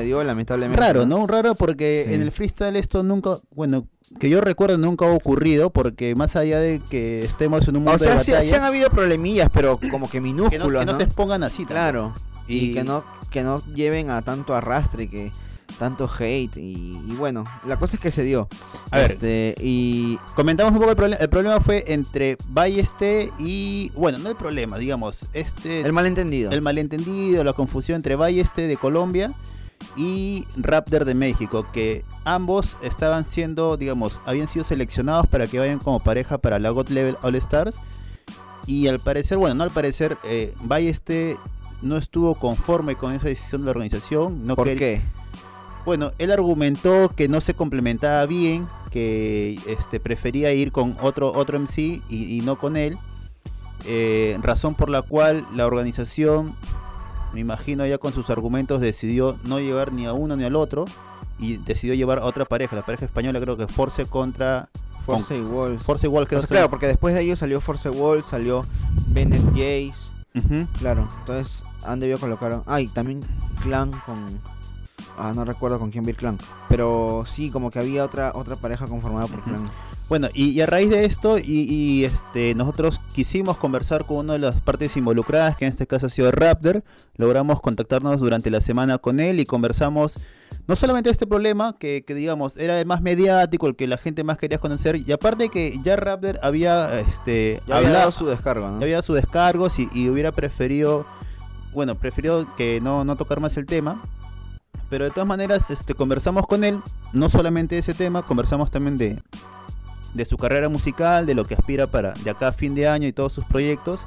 se 0.00 0.04
dio 0.06 0.22
lamentablemente. 0.22 0.80
Raro, 0.80 1.06
¿no? 1.06 1.26
Raro 1.26 1.54
porque 1.54 2.04
Sí. 2.06 2.14
en 2.14 2.22
el 2.22 2.30
freestyle 2.30 2.76
esto 2.76 3.02
nunca, 3.02 3.38
bueno, 3.54 3.86
que 4.20 4.30
yo 4.30 4.40
recuerdo 4.40 4.78
nunca 4.78 5.06
ha 5.06 5.10
ocurrido 5.12 5.70
porque 5.70 6.14
más 6.14 6.36
allá 6.36 6.60
de 6.60 6.80
que 6.88 7.24
estemos 7.24 7.66
en 7.68 7.76
un 7.76 7.82
mundo 7.84 7.96
O 7.96 7.98
sea, 7.98 8.14
de 8.14 8.20
sí, 8.20 8.30
batalla, 8.32 8.48
sí 8.48 8.54
han 8.54 8.64
habido 8.64 8.90
problemillas, 8.90 9.50
pero 9.52 9.78
como 9.90 10.06
que 10.06 10.12
que 10.12 10.20
no, 10.20 10.24
minúsculos, 10.26 10.80
que 10.80 10.86
no 10.86 10.92
¿no? 10.92 10.98
se 10.98 11.04
expongan 11.04 11.42
así. 11.42 11.64
Claro, 11.66 12.14
y, 12.46 12.70
Y- 12.70 12.74
que 12.74 12.84
no 12.84 13.04
que 13.30 13.42
no 13.42 13.62
lleven 13.74 14.08
a 14.08 14.22
tanto 14.22 14.54
arrastre, 14.54 15.10
que 15.10 15.30
tanto 15.78 16.08
hate 16.18 16.56
y, 16.56 16.98
y 17.06 17.14
bueno, 17.18 17.44
la 17.66 17.78
cosa 17.78 17.96
es 17.96 18.00
que 18.00 18.10
se 18.10 18.22
dio. 18.24 18.48
A 18.90 18.96
ver. 18.96 19.10
Este, 19.10 19.54
y 19.60 20.18
Comentamos 20.34 20.72
un 20.72 20.78
poco 20.78 20.90
el 20.90 20.96
problema. 20.96 21.22
El 21.22 21.28
problema 21.28 21.60
fue 21.60 21.84
entre 21.88 22.38
Balleste 22.48 23.30
y. 23.38 23.90
Bueno, 23.94 24.16
no 24.18 24.30
el 24.30 24.36
problema, 24.36 24.78
digamos. 24.78 25.26
Este. 25.34 25.82
el 25.82 25.92
malentendido. 25.92 26.50
el 26.52 26.62
malentendido, 26.62 27.44
la 27.44 27.52
confusión 27.52 27.96
entre 27.96 28.16
Balleste 28.16 28.66
de 28.66 28.76
Colombia 28.78 29.34
y 29.96 30.46
Raptor 30.56 31.04
de 31.04 31.14
México, 31.14 31.66
que 31.72 32.04
ambos 32.24 32.76
estaban 32.82 33.24
siendo, 33.24 33.76
digamos, 33.76 34.20
habían 34.26 34.48
sido 34.48 34.64
seleccionados 34.64 35.26
para 35.26 35.46
que 35.46 35.58
vayan 35.58 35.78
como 35.78 36.00
pareja 36.00 36.38
para 36.38 36.58
la 36.58 36.70
God 36.70 36.88
Level 36.88 37.16
All 37.22 37.34
Stars. 37.36 37.76
Y 38.66 38.86
al 38.88 39.00
parecer, 39.00 39.38
bueno, 39.38 39.54
no 39.54 39.64
al 39.64 39.70
parecer, 39.70 40.18
eh, 40.24 40.54
Balleste 40.60 41.36
no 41.80 41.96
estuvo 41.96 42.34
conforme 42.34 42.96
con 42.96 43.12
esa 43.12 43.28
decisión 43.28 43.62
de 43.62 43.66
la 43.66 43.70
organización. 43.70 44.46
No 44.46 44.56
¿Por 44.56 44.74
qué? 44.74 45.00
Bueno, 45.86 46.12
él 46.18 46.30
argumentó 46.30 47.10
que 47.16 47.28
no 47.28 47.40
se 47.40 47.54
complementaba 47.54 48.26
bien, 48.26 48.68
que 48.90 49.58
este, 49.66 50.00
prefería 50.00 50.52
ir 50.52 50.70
con 50.70 50.96
otro, 51.00 51.32
otro 51.32 51.58
MC 51.58 51.78
y, 51.78 52.02
y 52.10 52.40
no 52.42 52.56
con 52.56 52.76
él. 52.76 52.98
Eh, 53.86 54.36
razón 54.42 54.74
por 54.74 54.90
la 54.90 55.02
cual 55.02 55.46
la 55.54 55.66
organización, 55.66 56.54
me 57.32 57.40
imagino 57.40 57.86
ya 57.86 57.98
con 57.98 58.12
sus 58.12 58.30
argumentos, 58.30 58.80
decidió 58.80 59.38
no 59.44 59.58
llevar 59.60 59.92
ni 59.92 60.06
a 60.06 60.12
uno 60.12 60.36
ni 60.36 60.44
al 60.44 60.56
otro. 60.56 60.84
y 61.38 61.56
decidió 61.58 61.94
llevar 61.94 62.18
a 62.18 62.24
otra 62.24 62.44
pareja, 62.44 62.74
la 62.74 62.84
pareja 62.84 63.04
española 63.04 63.40
creo 63.40 63.56
que 63.56 63.68
Force 63.68 64.06
contra 64.06 64.68
Force 65.06 65.36
y 65.36 65.40
Walls. 65.40 65.82
Force 65.82 66.06
y 66.06 66.10
Walls, 66.10 66.28
creo 66.28 66.42
claro, 66.42 66.68
porque 66.68 66.86
después 66.86 67.14
de 67.14 67.22
ellos 67.22 67.38
salió 67.38 67.60
Force 67.60 67.88
Walls, 67.88 68.26
salió 68.26 68.62
Bennett 69.08 69.42
Jace. 69.52 69.94
Claro, 70.78 71.08
entonces 71.20 71.64
han 71.84 71.98
debido 72.00 72.18
colocar. 72.18 72.62
Ah, 72.66 72.80
y 72.80 72.88
también 72.88 73.20
Clan 73.62 73.90
con. 74.04 74.26
Ah, 75.16 75.32
no 75.34 75.44
recuerdo 75.44 75.78
con 75.78 75.90
quién 75.90 76.04
vi 76.04 76.10
el 76.10 76.16
Clan. 76.16 76.38
Pero 76.68 77.24
sí, 77.26 77.50
como 77.50 77.70
que 77.70 77.78
había 77.78 78.04
otra 78.04 78.32
otra 78.34 78.56
pareja 78.56 78.86
conformada 78.86 79.26
por. 79.26 79.42
Clan. 79.42 79.68
Bueno, 80.08 80.28
y, 80.32 80.50
y 80.50 80.60
a 80.60 80.66
raíz 80.66 80.90
de 80.90 81.04
esto, 81.04 81.38
y, 81.38 81.42
y, 81.44 82.04
este, 82.04 82.54
nosotros 82.54 83.00
quisimos 83.18 83.56
conversar 83.56 84.06
con 84.06 84.18
una 84.18 84.34
de 84.34 84.38
las 84.38 84.60
partes 84.60 84.96
involucradas, 84.96 85.56
que 85.56 85.64
en 85.64 85.72
este 85.72 85.88
caso 85.88 86.06
ha 86.06 86.08
sido 86.08 86.30
Raptor. 86.30 86.84
Logramos 87.16 87.60
contactarnos 87.60 88.20
durante 88.20 88.48
la 88.48 88.60
semana 88.60 88.98
con 88.98 89.18
él 89.18 89.40
y 89.40 89.44
conversamos 89.44 90.20
no 90.68 90.76
solamente 90.76 91.10
este 91.10 91.26
problema, 91.26 91.76
que, 91.80 92.04
que 92.06 92.14
digamos 92.14 92.56
era 92.58 92.78
el 92.78 92.86
más 92.86 93.02
mediático, 93.02 93.66
el 93.66 93.74
que 93.74 93.88
la 93.88 93.96
gente 93.96 94.22
más 94.22 94.38
quería 94.38 94.58
conocer, 94.58 94.94
y 95.04 95.10
aparte 95.10 95.48
que 95.48 95.80
ya 95.82 95.96
Raptor 95.96 96.38
había 96.44 97.00
este, 97.00 97.60
Ya 97.66 97.78
había 97.78 97.88
hablado- 97.88 97.98
dado 97.98 98.12
su 98.12 98.26
ya 98.78 98.84
había 98.84 99.02
sus 99.02 99.16
descargos 99.16 99.80
y, 99.80 99.88
y 99.92 100.08
hubiera 100.10 100.30
preferido, 100.30 101.04
bueno, 101.74 101.96
prefirió 101.96 102.46
que 102.56 102.80
no, 102.80 103.04
no 103.04 103.16
tocar 103.16 103.40
más 103.40 103.56
el 103.56 103.66
tema. 103.66 104.00
Pero 104.90 105.06
de 105.06 105.10
todas 105.10 105.26
maneras, 105.26 105.70
este, 105.70 105.92
conversamos 105.94 106.46
con 106.46 106.62
él, 106.62 106.78
no 107.12 107.28
solamente 107.28 107.74
de 107.74 107.80
ese 107.80 107.94
tema, 107.94 108.22
conversamos 108.22 108.70
también 108.70 108.96
de, 108.96 109.20
de 110.14 110.24
su 110.24 110.36
carrera 110.36 110.68
musical, 110.68 111.26
de 111.26 111.34
lo 111.34 111.44
que 111.44 111.54
aspira 111.54 111.86
para 111.86 112.12
de 112.12 112.30
acá 112.30 112.48
a 112.48 112.52
fin 112.52 112.74
de 112.74 112.88
año 112.88 113.06
y 113.06 113.12
todos 113.12 113.32
sus 113.32 113.44
proyectos. 113.44 114.04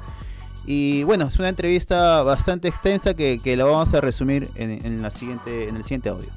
Y 0.66 1.02
bueno, 1.04 1.24
es 1.24 1.38
una 1.38 1.48
entrevista 1.48 2.22
bastante 2.22 2.68
extensa 2.68 3.14
que, 3.14 3.38
que 3.42 3.56
la 3.56 3.64
vamos 3.64 3.94
a 3.94 4.00
resumir 4.00 4.46
en, 4.54 4.70
en 4.84 5.02
la 5.02 5.10
siguiente, 5.10 5.68
en 5.68 5.76
el 5.76 5.82
siguiente 5.82 6.08
audio. 6.08 6.28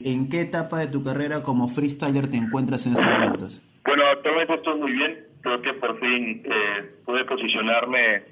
¿En 0.00 0.28
qué 0.28 0.40
etapa 0.40 0.80
de 0.80 0.88
tu 0.88 1.04
carrera 1.04 1.42
como 1.42 1.68
freestyler 1.68 2.26
te 2.26 2.36
encuentras 2.36 2.86
en 2.86 2.94
estos 2.94 3.06
momentos? 3.06 3.62
Bueno, 3.84 4.02
actualmente 4.12 4.54
estoy 4.54 4.80
muy 4.80 4.92
bien. 4.92 5.18
Creo 5.42 5.62
que 5.62 5.74
por 5.74 5.98
fin 6.00 6.42
eh, 6.44 6.90
pude 7.04 7.24
posicionarme 7.24 8.22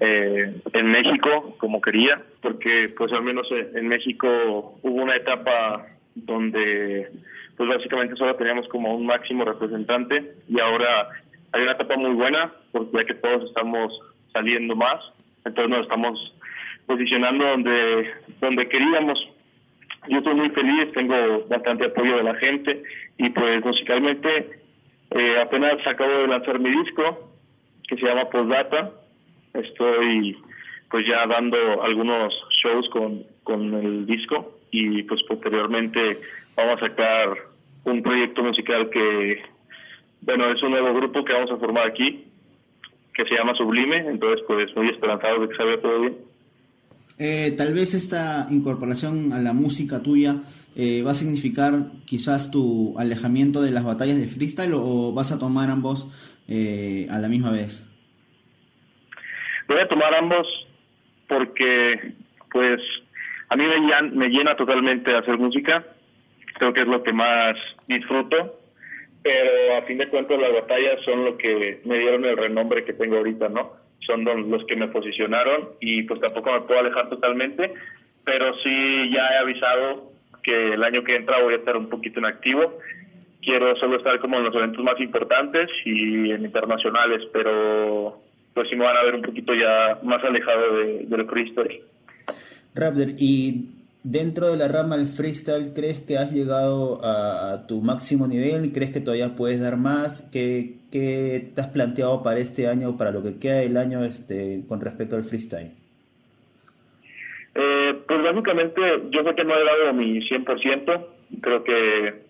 eh, 0.00 0.60
en 0.72 0.86
México 0.86 1.56
como 1.58 1.80
quería, 1.80 2.16
porque 2.42 2.92
pues 2.96 3.12
al 3.12 3.22
menos 3.22 3.46
en 3.50 3.76
en 3.76 3.88
México 3.88 4.28
hubo 4.82 5.02
una 5.02 5.16
etapa 5.16 5.86
donde 6.14 7.10
pues 7.56 7.68
básicamente 7.68 8.16
solo 8.16 8.36
teníamos 8.36 8.68
como 8.68 8.94
un 8.94 9.06
máximo 9.06 9.44
representante 9.44 10.34
y 10.48 10.60
ahora 10.60 11.08
hay 11.52 11.62
una 11.62 11.72
etapa 11.72 11.96
muy 11.96 12.12
buena 12.12 12.52
porque 12.72 12.98
ya 12.98 13.04
que 13.04 13.14
todos 13.14 13.44
estamos 13.44 13.92
saliendo 14.32 14.76
más, 14.76 15.00
entonces 15.44 15.70
nos 15.70 15.82
estamos 15.82 16.34
posicionando 16.86 17.46
donde 17.46 18.10
donde 18.40 18.68
queríamos 18.68 19.18
yo 20.08 20.18
estoy 20.18 20.34
muy 20.34 20.50
feliz, 20.50 20.92
tengo 20.92 21.46
bastante 21.48 21.86
apoyo 21.86 22.16
de 22.16 22.22
la 22.22 22.34
gente 22.36 22.82
y 23.18 23.28
pues 23.30 23.64
musicalmente 23.64 24.60
eh, 25.10 25.38
apenas 25.40 25.84
acabo 25.86 26.10
de 26.10 26.28
lanzar 26.28 26.58
mi 26.60 26.70
disco 26.70 27.32
que 27.88 27.96
se 27.96 28.06
llama 28.06 28.30
Postdata. 28.30 28.92
Estoy 29.54 30.36
pues 30.90 31.06
ya 31.08 31.26
dando 31.26 31.82
algunos 31.82 32.32
shows 32.62 32.88
con, 32.90 33.24
con 33.42 33.74
el 33.74 34.06
disco 34.06 34.55
y 34.70 35.02
pues 35.04 35.22
posteriormente 35.28 36.18
vamos 36.56 36.82
a 36.82 36.88
sacar 36.88 37.36
un 37.84 38.02
proyecto 38.02 38.42
musical 38.42 38.90
que, 38.90 39.42
bueno, 40.22 40.50
es 40.52 40.62
un 40.62 40.70
nuevo 40.70 40.94
grupo 40.94 41.24
que 41.24 41.32
vamos 41.32 41.50
a 41.50 41.56
formar 41.56 41.88
aquí 41.88 42.24
que 43.14 43.24
se 43.24 43.34
llama 43.34 43.54
Sublime, 43.54 43.98
entonces 44.08 44.44
pues 44.46 44.76
muy 44.76 44.90
esperanzado 44.90 45.40
de 45.40 45.48
que 45.48 45.56
salga 45.56 45.80
todo 45.80 46.00
bien. 46.00 46.16
Eh, 47.18 47.54
tal 47.56 47.72
vez 47.72 47.94
esta 47.94 48.46
incorporación 48.50 49.32
a 49.32 49.38
la 49.38 49.54
música 49.54 50.02
tuya 50.02 50.42
eh, 50.76 51.02
va 51.02 51.12
a 51.12 51.14
significar 51.14 51.72
quizás 52.04 52.50
tu 52.50 52.94
alejamiento 52.98 53.62
de 53.62 53.70
las 53.70 53.84
batallas 53.84 54.20
de 54.20 54.26
freestyle 54.26 54.74
o, 54.74 54.82
o 54.82 55.12
vas 55.14 55.32
a 55.32 55.38
tomar 55.38 55.70
ambos 55.70 56.06
eh, 56.46 57.06
a 57.10 57.18
la 57.18 57.28
misma 57.28 57.52
vez. 57.52 57.88
Voy 59.66 59.80
a 59.80 59.88
tomar 59.88 60.14
ambos 60.14 60.46
porque, 61.26 62.12
pues, 62.52 62.80
a 63.48 63.56
mí 63.56 63.64
me, 63.64 63.76
llan- 63.80 64.12
me 64.12 64.28
llena 64.28 64.56
totalmente 64.56 65.14
hacer 65.14 65.38
música. 65.38 65.84
Creo 66.58 66.72
que 66.72 66.82
es 66.82 66.86
lo 66.88 67.02
que 67.02 67.12
más 67.12 67.56
disfruto. 67.86 68.58
Pero 69.22 69.76
a 69.76 69.82
fin 69.82 69.98
de 69.98 70.08
cuentas 70.08 70.38
las 70.38 70.52
batallas 70.52 71.00
son 71.04 71.24
lo 71.24 71.36
que 71.36 71.80
me 71.84 71.98
dieron 71.98 72.24
el 72.24 72.36
renombre 72.36 72.84
que 72.84 72.92
tengo 72.92 73.16
ahorita, 73.16 73.48
¿no? 73.48 73.72
Son 74.06 74.24
los 74.24 74.64
que 74.66 74.76
me 74.76 74.88
posicionaron 74.88 75.70
y 75.80 76.02
pues 76.04 76.20
tampoco 76.20 76.52
me 76.52 76.60
puedo 76.60 76.80
alejar 76.80 77.08
totalmente. 77.08 77.72
Pero 78.24 78.54
sí 78.62 79.10
ya 79.12 79.28
he 79.34 79.38
avisado 79.38 80.12
que 80.44 80.74
el 80.74 80.84
año 80.84 81.02
que 81.02 81.16
entra 81.16 81.42
voy 81.42 81.54
a 81.54 81.56
estar 81.56 81.76
un 81.76 81.88
poquito 81.88 82.20
inactivo. 82.20 82.78
Quiero 83.42 83.76
solo 83.76 83.96
estar 83.96 84.18
como 84.20 84.38
en 84.38 84.44
los 84.44 84.54
eventos 84.54 84.82
más 84.84 84.98
importantes 85.00 85.70
y 85.84 86.30
en 86.30 86.44
internacionales, 86.44 87.22
pero 87.32 88.20
pues 88.54 88.68
sí 88.68 88.76
me 88.76 88.84
van 88.84 88.96
a 88.96 89.02
ver 89.02 89.14
un 89.16 89.22
poquito 89.22 89.54
ya 89.54 89.98
más 90.02 90.22
alejado 90.24 90.76
de, 90.78 91.04
del 91.06 91.26
freestyle. 91.26 91.82
Raptor, 92.76 93.08
y 93.18 93.70
dentro 94.02 94.48
de 94.48 94.56
la 94.56 94.68
rama 94.68 94.96
del 94.96 95.08
freestyle, 95.08 95.72
¿crees 95.74 96.00
que 96.00 96.18
has 96.18 96.32
llegado 96.32 97.00
a, 97.02 97.66
tu 97.66 97.80
máximo 97.80 98.28
nivel? 98.28 98.70
¿Crees 98.72 98.92
que 98.92 99.00
todavía 99.00 99.34
puedes 99.34 99.60
dar 99.60 99.76
más? 99.78 100.28
¿Qué, 100.30 100.74
qué 100.92 101.50
te 101.54 101.60
has 101.60 101.68
planteado 101.68 102.22
para 102.22 102.38
este 102.38 102.68
año, 102.68 102.96
para 102.96 103.10
lo 103.10 103.22
que 103.22 103.38
queda 103.38 103.60
del 103.60 103.76
año 103.76 104.04
este, 104.04 104.62
con 104.68 104.80
respecto 104.80 105.16
al 105.16 105.24
freestyle? 105.24 105.72
Eh, 107.54 107.94
pues 108.06 108.22
básicamente 108.22 108.80
yo 109.10 109.24
sé 109.24 109.34
que 109.34 109.44
no 109.44 109.56
he 109.56 109.64
dado 109.64 109.94
mi 109.94 110.20
100%, 110.20 111.06
creo 111.40 111.64
que 111.64 112.26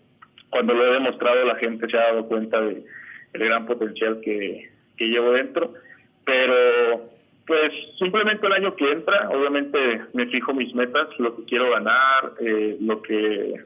cuando 0.48 0.72
lo 0.72 0.86
he 0.86 0.92
demostrado 0.92 1.44
la 1.44 1.56
gente 1.56 1.90
se 1.90 1.98
ha 1.98 2.12
dado 2.12 2.28
cuenta 2.28 2.60
de 2.60 2.84
el 3.32 3.44
gran 3.44 3.66
potencial 3.66 4.20
que, 4.20 4.70
que 4.96 5.04
llevo 5.06 5.32
dentro, 5.32 5.74
simplemente 8.06 8.46
el 8.46 8.52
año 8.52 8.76
que 8.76 8.92
entra, 8.92 9.28
obviamente 9.30 9.78
me 10.12 10.26
fijo 10.26 10.54
mis 10.54 10.72
metas, 10.75 11.08
lo 11.18 11.34
que 11.34 11.44
quiero 11.44 11.70
ganar, 11.70 12.32
eh, 12.40 12.76
lo 12.80 13.02
que 13.02 13.64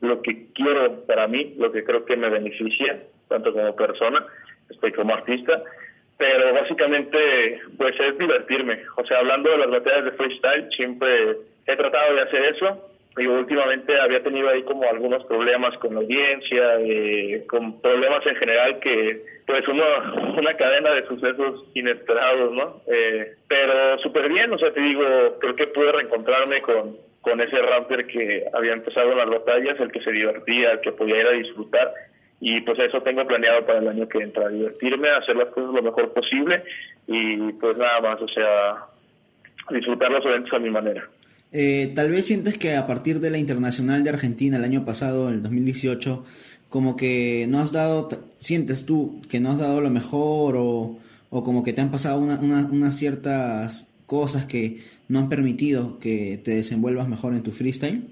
lo 0.00 0.20
que 0.22 0.46
quiero 0.52 1.04
para 1.06 1.28
mí, 1.28 1.54
lo 1.58 1.70
que 1.70 1.84
creo 1.84 2.04
que 2.04 2.16
me 2.16 2.28
beneficia, 2.28 3.02
tanto 3.28 3.52
como 3.52 3.76
persona, 3.76 4.24
este, 4.68 4.92
como 4.92 5.14
artista, 5.14 5.62
pero 6.16 6.54
básicamente 6.54 7.60
pues 7.76 7.94
es 8.00 8.18
divertirme. 8.18 8.80
O 8.96 9.04
sea, 9.04 9.18
hablando 9.18 9.50
de 9.50 9.58
las 9.58 9.70
batallas 9.70 10.04
de 10.06 10.12
freestyle, 10.12 10.68
siempre 10.76 11.36
he 11.66 11.76
tratado 11.76 12.14
de 12.14 12.22
hacer 12.22 12.44
eso. 12.54 12.90
Y 13.18 13.26
últimamente 13.26 13.98
había 14.00 14.22
tenido 14.22 14.48
ahí 14.48 14.62
como 14.62 14.88
algunos 14.88 15.24
problemas 15.24 15.76
con 15.78 15.94
la 15.94 16.00
audiencia, 16.00 16.80
eh, 16.80 17.44
con 17.48 17.80
problemas 17.80 18.26
en 18.26 18.36
general 18.36 18.78
que 18.80 19.22
pues 19.46 19.66
uno, 19.68 19.84
una 20.38 20.54
cadena 20.54 20.92
de 20.92 21.06
sucesos 21.06 21.64
inesperados, 21.74 22.52
¿no? 22.52 22.82
Eh, 22.86 23.34
pero 23.48 23.98
súper 23.98 24.28
bien, 24.28 24.52
o 24.52 24.58
sea, 24.58 24.72
te 24.72 24.80
digo, 24.80 25.04
creo 25.40 25.54
que 25.54 25.66
pude 25.68 25.92
reencontrarme 25.92 26.60
con, 26.62 26.96
con 27.20 27.40
ese 27.40 27.60
Raptor 27.60 28.06
que 28.06 28.44
había 28.52 28.72
empezado 28.72 29.14
las 29.14 29.28
batallas, 29.28 29.80
el 29.80 29.90
que 29.90 30.02
se 30.02 30.12
divertía, 30.12 30.72
el 30.72 30.80
que 30.80 30.92
podía 30.92 31.20
ir 31.20 31.26
a 31.26 31.32
disfrutar 31.32 31.92
y 32.40 32.60
pues 32.60 32.78
eso 32.78 33.00
tengo 33.02 33.26
planeado 33.26 33.66
para 33.66 33.80
el 33.80 33.88
año 33.88 34.08
que 34.08 34.18
entra, 34.18 34.48
divertirme, 34.48 35.10
hacer 35.10 35.36
las 35.36 35.48
cosas 35.48 35.74
lo 35.74 35.82
mejor 35.82 36.12
posible 36.12 36.62
y 37.06 37.52
pues 37.54 37.76
nada 37.76 38.00
más, 38.00 38.22
o 38.22 38.28
sea, 38.28 38.76
disfrutar 39.70 40.10
los 40.10 40.24
eventos 40.24 40.52
a 40.52 40.58
mi 40.58 40.70
manera. 40.70 41.08
Eh, 41.52 41.92
tal 41.94 42.10
vez 42.10 42.26
sientes 42.26 42.58
que 42.58 42.76
a 42.76 42.86
partir 42.86 43.20
de 43.20 43.30
la 43.30 43.38
Internacional 43.38 44.04
de 44.04 44.10
Argentina 44.10 44.56
el 44.58 44.64
año 44.64 44.84
pasado, 44.84 45.30
el 45.30 45.42
2018, 45.42 46.24
como 46.68 46.96
que 46.96 47.46
no 47.48 47.58
has 47.60 47.72
dado, 47.72 48.08
sientes 48.40 48.84
tú 48.84 49.22
que 49.30 49.40
no 49.40 49.50
has 49.50 49.58
dado 49.58 49.80
lo 49.80 49.88
mejor 49.90 50.56
o, 50.58 50.98
o 51.30 51.44
como 51.44 51.64
que 51.64 51.72
te 51.72 51.80
han 51.80 51.90
pasado 51.90 52.20
una- 52.20 52.38
una- 52.40 52.66
unas 52.70 52.96
ciertas 52.98 53.88
cosas 54.06 54.44
que 54.46 54.78
no 55.08 55.18
han 55.20 55.28
permitido 55.30 55.98
que 55.98 56.38
te 56.44 56.50
desenvuelvas 56.52 57.08
mejor 57.08 57.32
en 57.34 57.42
tu 57.42 57.50
freestyle? 57.52 58.02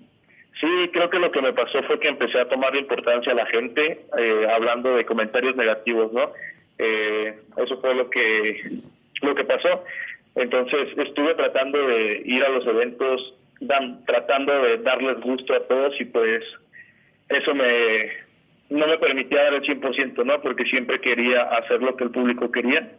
Sí, 0.58 0.66
creo 0.92 1.10
que 1.10 1.18
lo 1.18 1.30
que 1.30 1.42
me 1.42 1.52
pasó 1.52 1.82
fue 1.86 2.00
que 2.00 2.08
empecé 2.08 2.38
a 2.40 2.48
tomar 2.48 2.74
importancia 2.74 3.32
a 3.32 3.34
la 3.34 3.44
gente 3.46 4.06
eh, 4.18 4.46
hablando 4.50 4.96
de 4.96 5.04
comentarios 5.04 5.54
negativos, 5.56 6.10
¿no? 6.14 6.30
Eh, 6.78 7.34
eso 7.62 7.78
fue 7.82 7.94
lo 7.94 8.08
que 8.08 8.80
lo 9.22 9.34
que 9.34 9.44
pasó. 9.44 9.82
Entonces 10.36 10.88
estuve 10.96 11.34
tratando 11.34 11.86
de 11.86 12.22
ir 12.24 12.44
a 12.44 12.48
los 12.50 12.66
eventos, 12.66 13.34
dan- 13.60 14.04
tratando 14.04 14.52
de 14.62 14.78
darles 14.78 15.20
gusto 15.20 15.54
a 15.54 15.66
todos 15.66 15.98
y 16.00 16.04
pues 16.04 16.44
eso 17.30 17.54
me 17.54 18.10
no 18.68 18.86
me 18.86 18.98
permitía 18.98 19.44
dar 19.44 19.54
el 19.54 19.62
100%, 19.62 20.24
¿no? 20.24 20.40
Porque 20.42 20.64
siempre 20.64 21.00
quería 21.00 21.42
hacer 21.42 21.80
lo 21.82 21.96
que 21.96 22.04
el 22.04 22.10
público 22.10 22.50
quería 22.50 22.90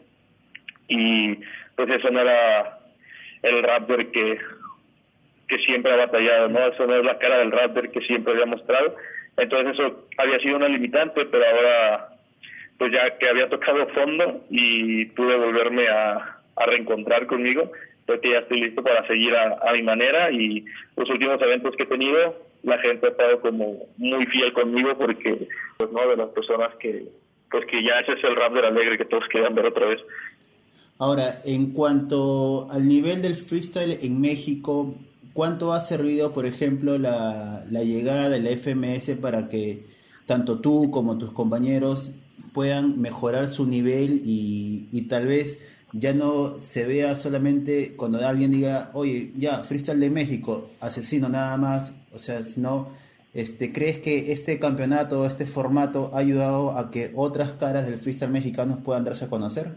y 0.87 1.35
pues 1.75 1.89
eso 1.89 2.09
no 2.09 2.21
era 2.21 2.79
el 3.43 3.63
rapper 3.63 4.11
que 4.11 4.39
que 5.47 5.57
siempre 5.59 5.93
ha 5.93 5.97
batallado, 5.97 6.49
¿no? 6.49 6.59
Eso 6.67 6.85
no 6.87 6.95
es 6.95 7.05
la 7.05 7.17
cara 7.19 7.37
del 7.39 7.51
rapper 7.51 7.89
que 7.91 8.01
siempre 8.01 8.33
había 8.33 8.45
mostrado. 8.47 8.95
Entonces 9.37 9.73
eso 9.79 10.07
había 10.17 10.39
sido 10.39 10.57
una 10.57 10.67
limitante, 10.67 11.23
pero 11.25 11.45
ahora 11.45 12.09
pues 12.77 12.91
ya 12.91 13.17
que 13.17 13.29
había 13.29 13.47
tocado 13.49 13.87
fondo 13.89 14.43
y 14.49 15.05
pude 15.05 15.35
volverme 15.35 15.87
a, 15.87 16.36
a 16.57 16.65
reencontrar 16.65 17.27
conmigo, 17.27 17.71
creo 18.05 18.21
que 18.21 18.31
ya 18.31 18.39
estoy 18.39 18.61
listo 18.61 18.83
para 18.83 19.05
seguir 19.07 19.35
a, 19.35 19.71
mi 19.73 19.83
manera 19.83 20.31
y 20.31 20.65
los 20.95 21.09
últimos 21.09 21.41
eventos 21.41 21.75
que 21.75 21.83
he 21.83 21.87
tenido, 21.87 22.35
la 22.63 22.77
gente 22.79 23.07
ha 23.07 23.09
estado 23.09 23.39
como 23.41 23.85
muy 23.97 24.25
fiel 24.27 24.53
conmigo 24.53 24.97
porque, 24.97 25.47
pues, 25.77 25.91
¿no? 25.91 26.07
De 26.07 26.17
las 26.17 26.29
personas 26.29 26.73
que, 26.79 27.05
pues 27.51 27.65
que 27.65 27.83
ya 27.83 27.99
ese 27.99 28.13
es 28.13 28.23
el 28.23 28.35
rap 28.35 28.53
del 28.53 28.65
alegre 28.65 28.97
que 28.97 29.05
todos 29.05 29.23
querían 29.31 29.55
ver 29.55 29.67
otra 29.67 29.87
vez. 29.87 29.99
Ahora, 30.99 31.41
en 31.45 31.73
cuanto 31.73 32.67
al 32.71 32.87
nivel 32.87 33.21
del 33.21 33.35
freestyle 33.35 33.99
en 34.01 34.19
México, 34.19 34.95
¿cuánto 35.33 35.73
ha 35.73 35.79
servido, 35.79 36.33
por 36.33 36.45
ejemplo, 36.45 36.97
la, 36.97 37.65
la 37.69 37.83
llegada 37.83 38.29
de 38.29 38.39
la 38.39 38.49
FMS 38.49 39.17
para 39.21 39.47
que 39.47 39.83
tanto 40.25 40.59
tú 40.59 40.89
como 40.91 41.17
tus 41.17 41.31
compañeros 41.31 42.11
puedan 42.53 42.99
mejorar 42.99 43.45
su 43.45 43.67
nivel 43.67 44.21
y, 44.23 44.87
y 44.91 45.07
tal 45.07 45.27
vez 45.27 45.76
ya 45.93 46.13
no 46.13 46.55
se 46.55 46.85
vea 46.85 47.15
solamente 47.15 47.95
cuando 47.95 48.25
alguien 48.25 48.51
diga, 48.51 48.89
oye, 48.93 49.31
ya, 49.37 49.63
freestyle 49.63 49.99
de 49.99 50.09
México, 50.09 50.69
asesino 50.81 51.29
nada 51.29 51.55
más, 51.57 51.93
o 52.13 52.19
sea, 52.19 52.41
sino, 52.41 52.89
este, 53.33 53.71
¿crees 53.71 53.99
que 53.99 54.31
este 54.31 54.59
campeonato, 54.59 55.25
este 55.25 55.45
formato 55.45 56.11
ha 56.13 56.19
ayudado 56.19 56.77
a 56.77 56.91
que 56.91 57.11
otras 57.15 57.53
caras 57.53 57.85
del 57.85 57.95
freestyle 57.95 58.31
mexicano 58.31 58.79
puedan 58.83 59.05
darse 59.05 59.25
a 59.25 59.29
conocer? 59.29 59.67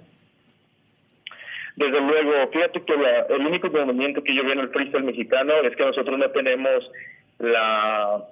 Desde 1.77 2.01
luego, 2.01 2.51
fíjate 2.53 2.83
que 2.85 2.93
el 2.93 3.47
único 3.47 3.71
movimiento 3.71 4.23
que 4.23 4.35
yo 4.35 4.43
veo 4.43 4.53
en 4.53 4.61
el 4.61 4.71
freestyle 4.71 5.05
mexicano 5.05 5.53
es 5.63 5.77
que 5.77 5.85
nosotros 5.85 6.19
no 6.19 6.31
tenemos 6.31 6.91
la, 7.39 8.25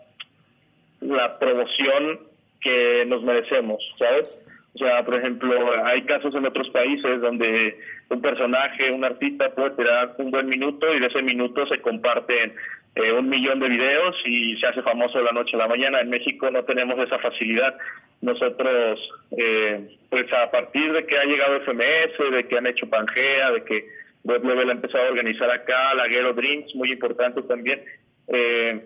la 1.00 1.38
promoción 1.38 2.20
que 2.60 3.04
nos 3.06 3.22
merecemos, 3.22 3.82
¿sabes? 3.98 4.44
O 4.74 4.78
sea, 4.78 5.04
por 5.04 5.18
ejemplo, 5.18 5.52
hay 5.84 6.02
casos 6.02 6.34
en 6.34 6.46
otros 6.46 6.68
países 6.70 7.20
donde 7.20 7.78
un 8.10 8.20
personaje, 8.20 8.90
un 8.92 9.04
artista 9.04 9.50
puede 9.50 9.70
tirar 9.70 10.14
un 10.18 10.30
buen 10.30 10.48
minuto 10.48 10.94
y 10.94 11.00
de 11.00 11.06
ese 11.06 11.22
minuto 11.22 11.66
se 11.66 11.80
comparten 11.80 12.54
eh, 12.94 13.12
un 13.12 13.28
millón 13.28 13.60
de 13.60 13.68
videos 13.68 14.16
y 14.24 14.56
se 14.58 14.66
hace 14.66 14.82
famoso 14.82 15.18
de 15.18 15.24
la 15.24 15.32
noche 15.32 15.56
a 15.56 15.60
la 15.60 15.68
mañana. 15.68 16.00
En 16.00 16.10
México 16.10 16.50
no 16.50 16.64
tenemos 16.64 16.98
esa 16.98 17.18
facilidad. 17.18 17.76
Nosotros, 18.20 19.00
eh, 19.36 19.96
pues 20.10 20.32
a 20.32 20.50
partir 20.50 20.92
de 20.92 21.06
que 21.06 21.18
ha 21.18 21.24
llegado 21.24 21.60
FMS, 21.60 22.32
de 22.32 22.46
que 22.46 22.58
han 22.58 22.66
hecho 22.66 22.88
Pangea, 22.88 23.52
de 23.52 23.64
que 23.64 23.86
Web 24.24 24.44
Level 24.44 24.68
ha 24.68 24.72
empezado 24.72 25.04
a 25.04 25.10
organizar 25.10 25.50
acá, 25.50 25.94
Laguero 25.94 26.34
Drinks, 26.34 26.74
muy 26.74 26.92
importante 26.92 27.42
también, 27.42 27.82
eh, 28.28 28.80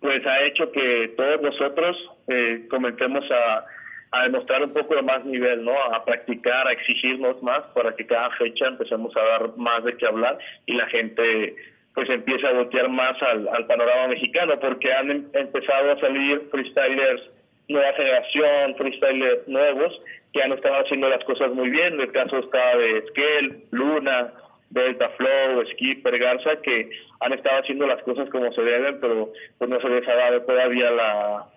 pues 0.00 0.26
ha 0.26 0.42
hecho 0.42 0.70
que 0.72 1.12
todos 1.16 1.40
nosotros 1.42 1.96
eh, 2.28 2.66
comencemos 2.68 3.24
a 3.30 3.64
a 4.12 4.24
demostrar 4.24 4.62
un 4.62 4.72
poco 4.72 4.94
de 4.94 5.02
más 5.02 5.24
nivel, 5.24 5.64
¿no? 5.64 5.72
A 5.72 6.04
practicar, 6.04 6.68
a 6.68 6.72
exigirnos 6.72 7.42
más 7.42 7.62
para 7.74 7.96
que 7.96 8.06
cada 8.06 8.30
fecha 8.32 8.66
empecemos 8.66 9.16
a 9.16 9.22
dar 9.22 9.56
más 9.56 9.82
de 9.84 9.96
qué 9.96 10.06
hablar 10.06 10.38
y 10.66 10.74
la 10.74 10.86
gente 10.88 11.56
pues 11.94 12.08
empiece 12.08 12.46
a 12.46 12.52
voltear 12.52 12.88
más 12.88 13.20
al, 13.22 13.66
panorama 13.66 14.08
mexicano 14.08 14.58
porque 14.60 14.92
han 14.92 15.10
em, 15.10 15.24
empezado 15.32 15.92
a 15.92 16.00
salir 16.00 16.42
freestylers 16.50 17.22
nueva 17.68 17.92
generación, 17.94 18.74
freestylers 18.76 19.48
nuevos 19.48 20.00
que 20.32 20.42
han 20.42 20.52
estado 20.52 20.76
haciendo 20.76 21.08
las 21.08 21.24
cosas 21.24 21.50
muy 21.52 21.70
bien. 21.70 21.98
El 22.00 22.12
caso 22.12 22.38
está 22.38 22.76
de 22.76 23.04
Skell, 23.08 23.64
Luna, 23.70 24.32
Delta 24.70 25.08
Flow, 25.10 25.64
Skipper, 25.72 26.18
Garza, 26.18 26.56
que 26.62 26.90
han 27.20 27.32
estado 27.32 27.60
haciendo 27.60 27.86
las 27.86 28.02
cosas 28.02 28.28
como 28.30 28.52
se 28.52 28.62
deben, 28.62 29.00
pero 29.00 29.32
pues 29.58 29.70
no 29.70 29.80
se 29.80 29.88
les 29.88 30.06
ha 30.08 30.14
dado 30.14 30.42
todavía 30.42 30.90
la, 30.90 31.51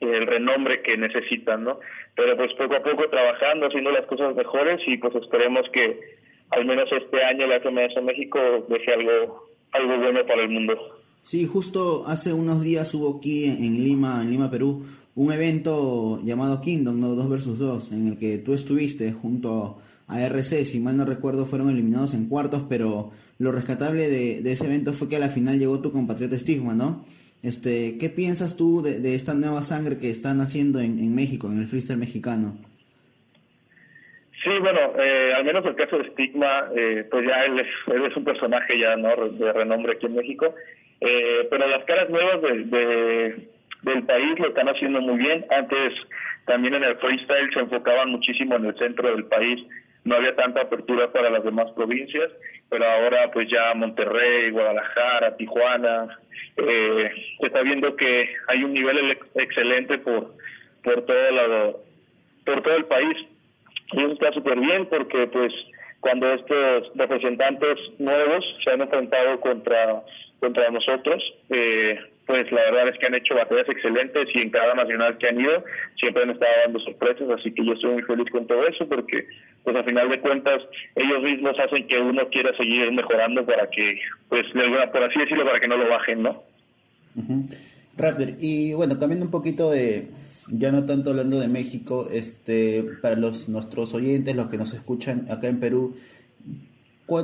el 0.00 0.26
renombre 0.26 0.82
que 0.82 0.96
necesitan, 0.96 1.64
¿no? 1.64 1.78
Pero 2.14 2.36
pues 2.36 2.52
poco 2.54 2.76
a 2.76 2.82
poco 2.82 3.08
trabajando, 3.08 3.66
haciendo 3.66 3.90
las 3.90 4.06
cosas 4.06 4.34
mejores 4.34 4.80
y 4.86 4.96
pues 4.98 5.14
esperemos 5.14 5.66
que 5.72 6.00
al 6.50 6.64
menos 6.64 6.88
este 6.92 7.22
año 7.22 7.46
la 7.46 7.60
FMS 7.60 8.02
México 8.02 8.38
deje 8.68 8.92
algo, 8.92 9.48
algo 9.72 9.98
bueno 9.98 10.24
para 10.26 10.42
el 10.42 10.50
mundo. 10.50 10.74
Sí, 11.22 11.44
justo 11.46 12.04
hace 12.06 12.32
unos 12.32 12.62
días 12.62 12.94
hubo 12.94 13.18
aquí 13.18 13.46
en 13.46 13.82
Lima, 13.82 14.22
en 14.22 14.30
Lima, 14.30 14.50
Perú, 14.50 14.84
un 15.16 15.32
evento 15.32 16.20
llamado 16.22 16.60
Kingdom, 16.60 17.00
¿no? 17.00 17.08
2 17.14 17.28
versus 17.28 17.58
2, 17.58 17.92
en 17.92 18.06
el 18.06 18.16
que 18.18 18.38
tú 18.38 18.54
estuviste 18.54 19.12
junto 19.12 19.78
a 20.06 20.20
RC, 20.20 20.64
si 20.64 20.78
mal 20.78 20.96
no 20.96 21.04
recuerdo 21.04 21.46
fueron 21.46 21.70
eliminados 21.70 22.14
en 22.14 22.28
cuartos, 22.28 22.64
pero 22.68 23.10
lo 23.38 23.52
rescatable 23.52 24.08
de, 24.08 24.50
ese 24.50 24.66
evento 24.66 24.92
fue 24.92 25.08
que 25.08 25.16
a 25.16 25.18
la 25.18 25.28
final 25.28 25.58
llegó 25.58 25.80
tu 25.80 25.92
compatriota 25.92 26.36
Stigma, 26.36 26.74
¿no? 26.74 27.04
Este, 27.42 27.98
¿Qué 27.98 28.08
piensas 28.08 28.56
tú 28.56 28.82
de, 28.82 29.14
esta 29.14 29.34
nueva 29.34 29.62
sangre 29.62 29.98
que 29.98 30.10
están 30.10 30.40
haciendo 30.40 30.80
en, 30.80 31.14
México, 31.14 31.46
en 31.48 31.60
el 31.60 31.66
freestyle 31.66 31.98
mexicano? 31.98 32.56
Sí, 34.42 34.50
bueno, 34.60 34.80
eh, 34.98 35.32
al 35.34 35.44
menos 35.44 35.64
el 35.66 35.74
caso 35.74 35.98
de 35.98 36.10
Stigma, 36.10 36.70
eh, 36.74 37.06
pues 37.10 37.26
ya 37.26 37.44
él 37.44 37.60
es, 37.60 38.16
un 38.16 38.24
personaje 38.24 38.78
ya 38.78 38.96
no 38.96 39.14
de 39.28 39.52
renombre 39.52 39.92
aquí 39.92 40.06
en 40.06 40.14
México, 40.14 40.54
eh, 41.00 41.46
pero 41.50 41.68
las 41.68 41.84
caras 41.84 42.08
nuevas 42.08 42.40
de, 42.42 43.48
del 43.82 44.02
país 44.04 44.38
lo 44.38 44.48
están 44.48 44.68
haciendo 44.68 45.00
muy 45.00 45.18
bien. 45.18 45.44
Antes 45.50 45.94
también 46.46 46.74
en 46.74 46.84
el 46.84 46.96
freestyle 46.96 47.52
se 47.52 47.60
enfocaban 47.60 48.10
muchísimo 48.10 48.56
en 48.56 48.66
el 48.66 48.78
centro 48.78 49.10
del 49.10 49.24
país, 49.24 49.60
no 50.04 50.14
había 50.14 50.34
tanta 50.36 50.62
apertura 50.62 51.12
para 51.12 51.30
las 51.30 51.44
demás 51.44 51.70
provincias, 51.72 52.30
pero 52.68 52.84
ahora 52.84 53.30
pues 53.32 53.48
ya 53.48 53.74
Monterrey, 53.74 54.50
Guadalajara, 54.50 55.36
Tijuana, 55.36 56.18
eh, 56.56 57.10
se 57.40 57.46
está 57.46 57.62
viendo 57.62 57.94
que 57.96 58.28
hay 58.48 58.64
un 58.64 58.72
nivel 58.72 59.18
excelente 59.34 59.98
por 59.98 60.34
por 60.82 61.04
todo 61.04 61.30
lado, 61.32 61.80
por 62.44 62.62
todo 62.62 62.76
el 62.76 62.84
país. 62.84 63.16
Y 63.92 64.00
eso 64.00 64.12
está 64.12 64.32
súper 64.32 64.58
bien 64.60 64.86
porque 64.86 65.26
pues 65.26 65.52
cuando 66.00 66.32
estos 66.32 66.92
representantes 66.94 67.78
nuevos 67.98 68.44
se 68.62 68.70
han 68.70 68.80
enfrentado 68.80 69.40
contra 69.40 70.02
contra 70.38 70.70
nosotros 70.70 71.22
eh, 71.50 71.98
pues 72.26 72.50
la 72.50 72.62
verdad 72.62 72.88
es 72.88 72.98
que 72.98 73.06
han 73.06 73.14
hecho 73.14 73.34
batallas 73.34 73.68
excelentes 73.68 74.28
y 74.34 74.40
en 74.40 74.50
cada 74.50 74.74
nacional 74.74 75.16
que 75.18 75.28
han 75.28 75.40
ido 75.40 75.64
siempre 75.98 76.24
han 76.24 76.30
estado 76.30 76.52
dando 76.64 76.80
sorpresas, 76.80 77.30
así 77.30 77.54
que 77.54 77.64
yo 77.64 77.72
estoy 77.72 77.92
muy 77.92 78.02
feliz 78.02 78.28
con 78.30 78.46
todo 78.46 78.66
eso 78.66 78.88
porque 78.88 79.26
pues 79.66 79.76
a 79.76 79.82
final 79.82 80.08
de 80.08 80.20
cuentas 80.20 80.62
ellos 80.94 81.24
mismos 81.24 81.58
hacen 81.58 81.88
que 81.88 81.98
uno 81.98 82.28
quiera 82.30 82.56
seguir 82.56 82.92
mejorando 82.92 83.44
para 83.44 83.68
que, 83.68 83.98
pues 84.28 84.46
por 84.92 85.02
así 85.02 85.18
decirlo, 85.18 85.44
para 85.44 85.58
que 85.58 85.66
no 85.66 85.76
lo 85.76 85.88
bajen, 85.88 86.22
¿no? 86.22 86.40
Raptor, 87.96 88.28
y 88.38 88.74
bueno, 88.74 88.96
cambiando 88.96 89.24
un 89.24 89.32
poquito 89.32 89.72
de, 89.72 90.06
ya 90.46 90.70
no 90.70 90.86
tanto 90.86 91.10
hablando 91.10 91.40
de 91.40 91.48
México, 91.48 92.06
este, 92.12 92.84
para 93.02 93.16
los 93.16 93.48
nuestros 93.48 93.92
oyentes, 93.92 94.36
los 94.36 94.46
que 94.46 94.56
nos 94.56 94.72
escuchan 94.72 95.24
acá 95.32 95.48
en 95.48 95.58
Perú, 95.58 95.96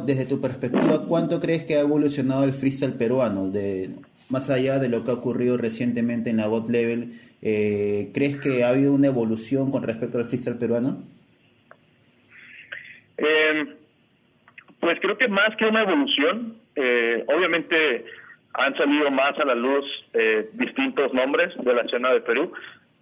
desde 0.05 0.24
tu 0.24 0.40
perspectiva, 0.40 1.07
¿cuánto 1.07 1.38
crees 1.38 1.62
que 1.62 1.76
ha 1.76 1.81
evolucionado 1.83 2.42
el 2.42 2.50
freestyle 2.50 2.94
peruano? 2.94 3.50
De, 3.50 3.90
más 4.31 4.50
allá 4.50 4.81
de 4.81 4.88
lo 4.88 5.05
que 5.05 5.12
ha 5.12 5.14
ocurrido 5.14 5.59
recientemente 5.59 6.31
en 6.31 6.38
la 6.38 6.48
God 6.48 6.70
Level, 6.70 7.12
eh, 7.40 8.11
¿crees 8.12 8.37
que 8.37 8.64
ha 8.64 8.70
habido 8.70 8.92
una 8.92 9.07
evolución 9.07 9.70
con 9.70 9.85
respecto 9.85 10.18
al 10.18 10.24
freestyle 10.24 10.59
peruano? 10.59 11.12
Eh, 13.22 13.76
pues 14.80 14.98
creo 15.00 15.16
que 15.16 15.28
más 15.28 15.54
que 15.56 15.64
una 15.64 15.82
evolución, 15.82 16.56
eh, 16.74 17.24
obviamente 17.28 18.04
han 18.54 18.76
salido 18.76 19.11
más 19.11 19.38
a 19.38 19.44
la 19.44 19.54
luz 19.54 19.85
eh, 20.12 20.50
distintos 20.54 21.14
nombres 21.14 21.54
de 21.56 21.72
la 21.72 21.82
escena 21.82 22.12
de 22.12 22.20
Perú, 22.20 22.52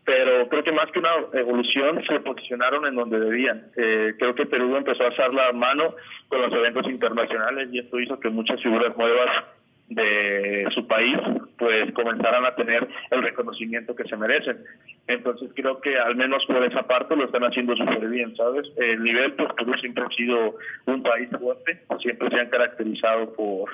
pero 0.05 0.49
creo 0.49 0.63
que 0.63 0.73
más 0.73 0.91
que 0.93 0.99
una 0.99 1.15
evolución 1.33 2.03
se 2.07 2.21
posicionaron 2.21 2.87
en 2.87 2.97
donde 2.97 3.19
debían. 3.19 3.71
Eh, 3.77 4.15
creo 4.19 4.35
que 4.35 4.47
Perú 4.47 4.77
empezó 4.77 5.05
a 5.05 5.07
alzar 5.07 5.33
la 5.33 5.53
mano 5.53 5.95
con 6.29 6.43
los 6.43 6.53
eventos 6.53 6.87
internacionales 6.87 7.69
y 7.73 7.79
esto 7.79 7.99
hizo 7.99 8.21
que 8.21 8.29
muchas 8.29 8.63
figuras 8.63 8.97
nuevas 8.97 9.45
de 9.91 10.67
su 10.73 10.87
país 10.87 11.19
pues 11.59 11.93
comenzaran 11.93 12.47
a 12.47 12.55
tener 12.55 12.89
el 13.11 13.23
reconocimiento 13.23 13.95
que 13.95 14.05
se 14.05 14.17
merecen. 14.17 14.59
Entonces 15.07 15.51
creo 15.55 15.81
que 15.81 15.99
al 15.99 16.17
menos 16.17 16.45
por 16.47 16.65
esa 16.65 16.85
parte 16.85 17.17
lo 17.17 17.25
están 17.25 17.45
haciendo 17.45 17.77
súper 17.77 18.09
bien, 18.09 18.35
¿sabes? 18.37 18.67
El 18.77 19.03
nivel, 19.03 19.33
pues 19.33 19.53
Perú 19.55 19.75
siempre 19.81 20.05
ha 20.05 20.17
sido 20.17 20.57
un 20.87 21.03
país 21.03 21.29
fuerte, 21.39 21.83
siempre 22.01 22.31
se 22.31 22.41
han 22.41 22.49
caracterizado 22.49 23.35
por... 23.35 23.71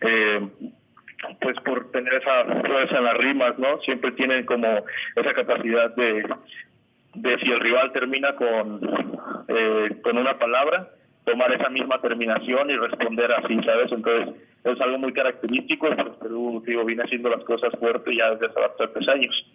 Eh, 0.00 0.48
pues 1.40 1.56
por 1.60 1.90
tener 1.90 2.12
esa 2.14 2.44
fuerza 2.44 2.98
en 2.98 3.04
las 3.04 3.16
rimas, 3.16 3.58
¿no? 3.58 3.80
Siempre 3.80 4.12
tienen 4.12 4.44
como 4.44 4.84
esa 5.16 5.32
capacidad 5.32 5.94
de, 5.94 6.26
de 7.14 7.38
si 7.38 7.50
el 7.50 7.60
rival 7.60 7.92
termina 7.92 8.34
con, 8.36 8.80
eh, 9.48 9.96
con 10.02 10.18
una 10.18 10.38
palabra, 10.38 10.90
tomar 11.24 11.50
esa 11.52 11.70
misma 11.70 11.98
terminación 12.00 12.70
y 12.70 12.76
responder 12.76 13.32
así, 13.32 13.58
¿sabes? 13.64 13.90
Entonces, 13.90 14.34
es 14.64 14.80
algo 14.80 14.98
muy 14.98 15.12
característico, 15.12 15.88
pero 15.94 16.18
Perú, 16.18 16.62
digo, 16.66 16.84
viene 16.84 17.02
haciendo 17.02 17.28
las 17.28 17.44
cosas 17.44 17.72
fuertes 17.78 18.14
ya 18.16 18.30
desde 18.30 18.46
hace 18.46 18.60
bastantes 18.60 19.08
años. 19.08 19.46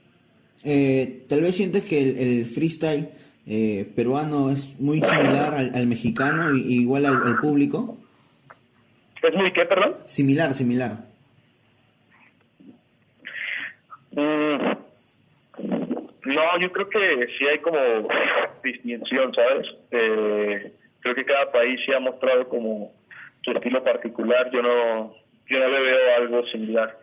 Eh, 0.64 1.26
Tal 1.28 1.42
vez 1.42 1.56
sientes 1.56 1.84
que 1.84 2.00
el, 2.10 2.46
freestyle 2.46 3.10
eh, 3.48 3.90
peruano 3.96 4.52
es 4.52 4.80
muy 4.80 5.02
similar 5.02 5.54
al, 5.74 5.88
mexicano 5.88 6.56
y, 6.56 6.82
igual 6.82 7.06
al, 7.06 7.38
público. 7.38 7.98
¿Es 9.24 9.36
muy 9.36 9.52
qué, 9.52 9.66
perdón? 9.66 9.96
Similar, 10.06 10.54
similar. 10.54 10.98
Mm, 14.12 14.58
no, 16.26 16.60
yo 16.62 16.72
creo 16.72 16.90
que 16.90 17.28
sí 17.38 17.48
hay 17.48 17.60
como 17.60 17.80
distinción, 18.64 19.34
¿sabes? 19.34 19.68
Eh, 19.92 20.74
creo 21.00 21.16
que 21.16 21.26
cada 21.26 21.52
país 21.52 21.80
se 21.86 21.96
ha 21.96 22.00
mostrado 22.00 22.48
como 22.48 22.92
su 23.42 23.52
estilo 23.52 23.84
particular, 23.84 24.50
yo 24.52 24.62
no, 24.62 25.14
yo 25.50 25.60
no 25.60 25.68
le 25.70 25.80
veo 25.82 26.16
algo 26.18 26.46
similar. 26.48 26.98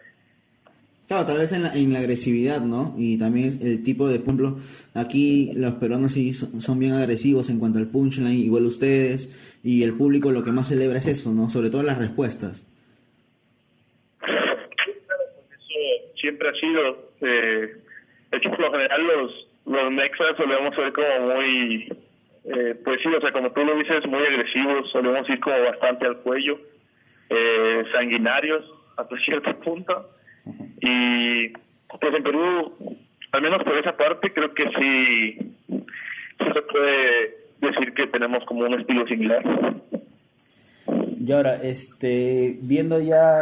Claro, 1.09 1.25
tal 1.25 1.39
vez 1.39 1.53
en 1.53 1.63
la, 1.63 1.73
en 1.73 1.93
la 1.93 2.01
agresividad, 2.01 2.61
¿no? 2.63 2.95
Y 2.99 3.17
también 3.17 3.59
el 3.63 3.85
tipo 3.85 4.09
de, 4.09 4.19
por 4.19 4.35
ejemplo, 4.35 4.57
aquí 4.95 5.53
los 5.55 5.75
peruanos 5.75 6.13
sí 6.13 6.33
son, 6.33 6.61
son 6.61 6.81
bien 6.81 6.95
agresivos 6.95 7.49
en 7.49 7.61
cuanto 7.61 7.79
al 7.79 7.87
punchline, 7.87 8.33
igual 8.33 8.67
ustedes, 8.67 9.31
y 9.63 9.85
el 9.85 9.95
público 9.95 10.33
lo 10.33 10.43
que 10.43 10.51
más 10.51 10.69
celebra 10.69 10.99
es 10.99 11.07
eso, 11.07 11.33
¿no? 11.33 11.49
Sobre 11.49 11.71
todo 11.71 11.85
las 11.85 11.99
respuestas. 11.99 12.67
Eso 14.21 16.17
siempre 16.21 16.49
ha 16.49 16.55
sido, 16.55 17.11
eh, 17.21 17.77
de 18.33 18.39
hecho 18.39 18.51
por 18.51 18.61
lo 18.61 18.73
general 18.73 19.01
los, 19.07 19.49
los 19.67 19.93
mexas 19.93 20.37
solemos 20.37 20.75
ser 20.75 20.93
como 20.93 21.35
muy, 21.35 21.89
eh, 22.47 22.75
pues 22.85 23.01
sí, 23.03 23.09
o 23.09 23.21
sea, 23.21 23.33
como 23.33 23.51
tú 23.51 23.65
lo 23.65 23.77
dices, 23.77 24.07
muy 24.07 24.25
agresivos, 24.25 24.91
solemos 24.91 25.29
ir 25.29 25.41
como 25.41 25.61
bastante 25.63 26.07
al 26.07 26.19
cuello, 26.19 26.59
eh, 27.29 27.85
sanguinarios 27.93 28.65
hasta 28.97 29.17
cierto 29.25 29.59
punto. 29.61 30.11
Y 30.81 31.49
pues 31.49 32.15
en 32.15 32.23
Perú, 32.23 32.73
al 33.33 33.43
menos 33.43 33.63
por 33.65 33.77
esa 33.79 33.97
parte, 33.97 34.33
creo 34.33 34.55
que 34.55 34.65
sí, 34.79 35.55
se 36.39 36.63
puede 36.63 37.37
decir 37.61 37.95
que 37.95 38.07
tenemos 38.07 38.45
como 38.45 38.65
un 38.65 38.79
estilo 38.79 39.07
similar. 39.07 39.43
Y 41.19 41.33
ahora, 41.33 41.57
este, 41.57 42.59
viendo 42.63 43.01
ya 43.01 43.41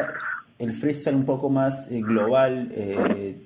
el 0.59 0.71
freestyle 0.73 1.17
un 1.17 1.27
poco 1.27 1.51
más 1.51 1.91
eh, 1.91 2.01
global, 2.01 2.69
eh, 2.75 3.37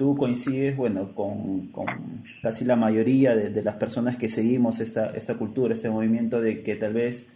tú 0.00 0.16
coincides, 0.16 0.78
bueno, 0.78 1.14
con, 1.14 1.70
casi 2.42 2.64
la 2.64 2.74
mayoría 2.74 3.36
de, 3.36 3.50
de, 3.50 3.62
las 3.62 3.74
personas 3.74 4.16
que 4.16 4.30
seguimos 4.30 4.80
esta, 4.80 5.10
esta 5.10 5.34
cultura, 5.34 5.74
este 5.74 5.90
movimiento 5.90 6.40
de 6.40 6.62
que 6.62 6.74
tal 6.74 6.94
vez 6.94 7.26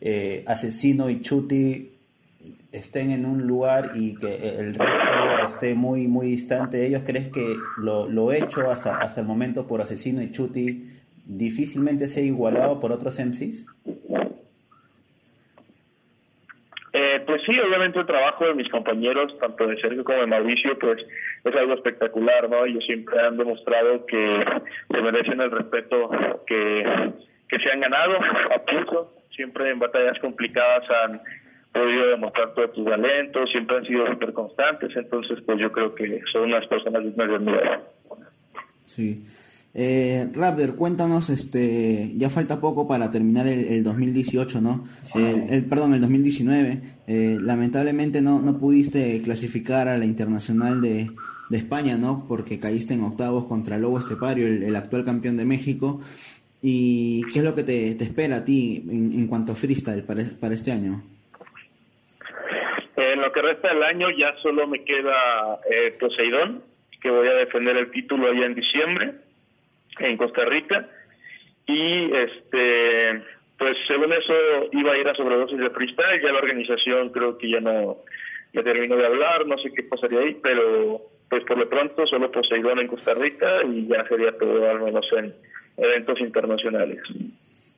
eh, 0.00 0.44
Asesino 0.46 1.10
y 1.10 1.20
Chuti 1.20 1.90
estén 2.70 3.10
en 3.10 3.26
un 3.26 3.44
lugar 3.48 3.90
y 3.96 4.14
que 4.14 4.56
el 4.60 4.76
resto 4.76 5.44
esté 5.44 5.74
muy 5.74 6.06
muy 6.06 6.28
distante 6.28 6.76
de 6.76 6.86
ellos, 6.86 7.02
¿crees 7.04 7.26
que 7.26 7.56
lo, 7.76 8.08
lo 8.08 8.30
hecho 8.30 8.70
hasta, 8.70 8.98
hasta 8.98 9.22
el 9.22 9.26
momento 9.26 9.66
por 9.66 9.82
Asesino 9.82 10.22
y 10.22 10.30
Chuti 10.30 11.00
difícilmente 11.26 12.08
sea 12.08 12.22
igualado 12.22 12.78
por 12.78 12.92
otros 12.92 13.18
MCs? 13.18 13.66
Eh, 16.92 17.19
pues 17.30 17.42
sí, 17.46 17.56
obviamente 17.60 18.00
el 18.00 18.06
trabajo 18.06 18.44
de 18.44 18.54
mis 18.54 18.68
compañeros, 18.68 19.38
tanto 19.38 19.64
de 19.64 19.80
Sergio 19.80 20.02
como 20.02 20.18
de 20.18 20.26
Mauricio, 20.26 20.76
pues 20.80 21.00
es 21.44 21.54
algo 21.54 21.74
espectacular, 21.74 22.50
¿no? 22.50 22.64
Ellos 22.64 22.84
siempre 22.84 23.20
han 23.20 23.36
demostrado 23.36 24.04
que 24.06 24.44
se 24.90 25.00
merecen 25.00 25.40
el 25.40 25.52
respeto 25.52 26.10
que, 26.44 27.12
que 27.48 27.58
se 27.60 27.70
han 27.70 27.80
ganado 27.80 28.18
a 28.52 28.58
pulso, 28.64 29.14
siempre 29.30 29.70
en 29.70 29.78
batallas 29.78 30.18
complicadas 30.18 30.82
han 30.90 31.20
podido 31.72 32.08
demostrar 32.08 32.52
todos 32.54 32.74
sus 32.74 32.84
talentos, 32.84 33.48
siempre 33.52 33.76
han 33.76 33.86
sido 33.86 34.08
súper 34.08 34.32
constantes, 34.32 34.90
entonces 34.96 35.38
pues 35.46 35.60
yo 35.60 35.70
creo 35.70 35.94
que 35.94 36.22
son 36.32 36.42
unas 36.42 36.66
personas 36.66 37.04
dignas 37.04 37.28
de 37.28 37.34
admirar. 37.36 37.80
Sí. 38.86 39.24
Eh, 39.72 40.26
Raptor, 40.34 40.74
cuéntanos, 40.74 41.30
este, 41.30 42.12
ya 42.16 42.28
falta 42.28 42.60
poco 42.60 42.88
para 42.88 43.10
terminar 43.10 43.46
el, 43.46 43.66
el 43.66 43.84
2018, 43.84 44.60
¿no? 44.60 44.84
El, 45.14 45.48
el, 45.50 45.64
perdón, 45.66 45.94
el 45.94 46.00
2019. 46.00 46.80
Eh, 47.06 47.38
lamentablemente 47.40 48.20
no, 48.20 48.40
no 48.40 48.58
pudiste 48.58 49.20
clasificar 49.22 49.86
a 49.88 49.96
la 49.96 50.04
internacional 50.04 50.80
de, 50.80 51.10
de, 51.50 51.56
España, 51.56 51.96
¿no? 51.96 52.26
Porque 52.26 52.58
caíste 52.58 52.94
en 52.94 53.04
octavos 53.04 53.46
contra 53.46 53.78
Lobo 53.78 53.98
Estepario, 53.98 54.48
el, 54.48 54.64
el 54.64 54.74
actual 54.74 55.04
campeón 55.04 55.36
de 55.36 55.44
México. 55.44 56.00
¿Y 56.62 57.22
qué 57.32 57.38
es 57.38 57.44
lo 57.44 57.54
que 57.54 57.62
te, 57.62 57.94
te 57.94 58.04
espera 58.04 58.36
a 58.36 58.44
ti 58.44 58.84
en, 58.90 59.12
en, 59.12 59.26
cuanto 59.28 59.52
a 59.52 59.54
freestyle 59.54 60.02
para, 60.02 60.24
para 60.40 60.54
este 60.54 60.72
año? 60.72 61.00
En 62.96 63.20
lo 63.20 63.32
que 63.32 63.40
resta 63.40 63.68
del 63.68 63.82
año 63.84 64.08
ya 64.10 64.34
solo 64.42 64.66
me 64.66 64.84
queda 64.84 65.60
eh, 65.70 65.96
Poseidón, 65.98 66.62
que 67.00 67.08
voy 67.08 67.28
a 67.28 67.34
defender 67.34 67.76
el 67.76 67.90
título 67.92 68.28
allá 68.28 68.46
en 68.46 68.54
diciembre 68.54 69.29
en 69.98 70.16
Costa 70.16 70.44
Rica 70.44 70.88
y 71.66 72.12
este 72.14 73.22
pues 73.58 73.76
según 73.86 74.12
eso 74.12 74.32
iba 74.72 74.92
a 74.92 74.98
ir 74.98 75.08
a 75.08 75.14
sobredosis 75.14 75.58
de 75.58 75.70
freestyle 75.70 76.22
ya 76.22 76.32
la 76.32 76.38
organización 76.38 77.10
creo 77.10 77.36
que 77.36 77.50
ya 77.50 77.60
no 77.60 77.98
me 78.52 78.62
terminó 78.62 78.96
de 78.96 79.06
hablar 79.06 79.46
no 79.46 79.58
sé 79.58 79.72
qué 79.74 79.82
pasaría 79.82 80.20
ahí 80.20 80.36
pero 80.42 81.02
pues 81.28 81.44
por 81.44 81.58
lo 81.58 81.68
pronto 81.68 82.06
solo 82.06 82.30
Poseidón 82.30 82.80
en 82.80 82.88
Costa 82.88 83.14
Rica 83.14 83.62
y 83.70 83.86
ya 83.86 84.04
sería 84.08 84.36
todo 84.38 84.70
al 84.70 84.80
menos 84.80 85.06
en 85.16 85.34
eventos 85.76 86.20
internacionales 86.20 87.02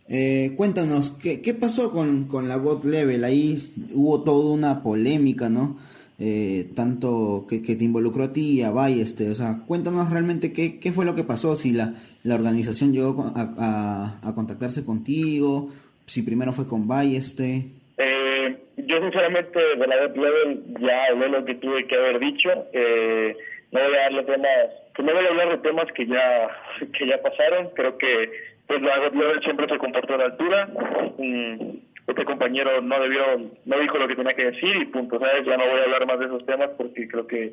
eh, 0.09 0.53
cuéntanos, 0.57 1.11
¿qué, 1.11 1.41
¿qué 1.41 1.55
pasó 1.55 1.91
con, 1.91 2.27
con 2.27 2.49
la 2.49 2.57
God 2.57 2.85
Level? 2.85 3.25
Ahí 3.25 3.57
hubo 3.95 4.23
toda 4.23 4.53
una 4.53 4.83
polémica, 4.83 5.49
¿no? 5.49 5.79
Eh, 6.25 6.67
tanto 6.77 7.47
que, 7.49 7.63
que, 7.63 7.75
te 7.75 7.83
involucró 7.83 8.23
a 8.23 8.33
ti 8.33 8.61
y 8.61 8.63
a 8.63 8.71
Balleste, 8.71 9.29
o 9.29 9.35
sea, 9.35 9.59
cuéntanos 9.67 10.09
realmente 10.09 10.53
qué, 10.53 10.79
qué 10.79 10.93
fue 10.93 11.05
lo 11.05 11.17
que 11.17 11.25
pasó, 11.25 11.57
si 11.57 11.73
la, 11.73 11.95
la 12.23 12.37
organización 12.37 12.93
llegó 12.93 13.33
a, 13.35 13.43
a, 13.59 14.29
a 14.29 14.33
contactarse 14.33 14.85
contigo, 14.85 15.71
si 16.07 16.23
primero 16.23 16.53
fue 16.53 16.69
con 16.69 16.87
Balleste. 16.87 17.67
Eh, 17.99 18.57
yo 18.77 19.01
sinceramente 19.01 19.59
de 19.59 19.85
la 19.85 19.97
web 19.97 20.17
level 20.17 20.63
ya 20.79 21.07
hablé 21.11 21.29
lo 21.29 21.45
que 21.45 21.57
tuve 21.57 21.89
que 21.89 21.97
haber 21.97 22.21
dicho, 22.21 22.51
eh, 22.73 23.37
no 23.73 23.81
voy 23.81 23.95
a 23.95 24.03
darle 24.03 24.23
temas, 24.23 24.71
no 24.99 25.13
voy 25.13 25.25
a 25.25 25.29
hablar 25.29 25.49
de 25.51 25.59
temas 25.59 25.87
que 25.93 26.07
ya, 26.07 26.49
que 26.97 27.05
ya 27.05 27.21
pasaron, 27.21 27.71
creo 27.75 27.99
que 27.99 28.31
pues 28.69 28.81
la 28.81 29.01
web 29.01 29.15
level 29.17 29.43
siempre 29.43 29.67
se 29.69 29.77
comportó 29.77 30.15
a 30.15 30.19
la 30.19 30.25
altura, 30.27 30.71
mm, 31.19 31.92
este 32.13 32.25
compañero 32.25 32.81
no 32.81 33.01
debió, 33.01 33.23
no 33.65 33.79
dijo 33.81 33.99
lo 33.99 34.09
que 34.09 34.17
tenía 34.17 34.35
que 34.35 34.51
decir 34.51 34.77
y 34.77 34.87
punto, 34.87 35.19
¿sabes? 35.19 35.45
Ya 35.47 35.57
no 35.57 35.69
voy 35.69 35.81
a 35.81 35.85
hablar 35.85 36.07
más 36.07 36.19
de 36.19 36.27
esos 36.27 36.47
temas 36.47 36.71
porque 36.77 37.09
creo 37.09 37.27
que 37.27 37.53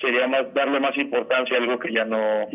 sería 0.00 0.26
más 0.28 0.52
darle 0.54 0.80
más 0.80 0.96
importancia 0.96 1.56
a 1.56 1.60
algo 1.60 1.78
que 1.78 1.92
ya 1.92 2.04
no 2.04 2.46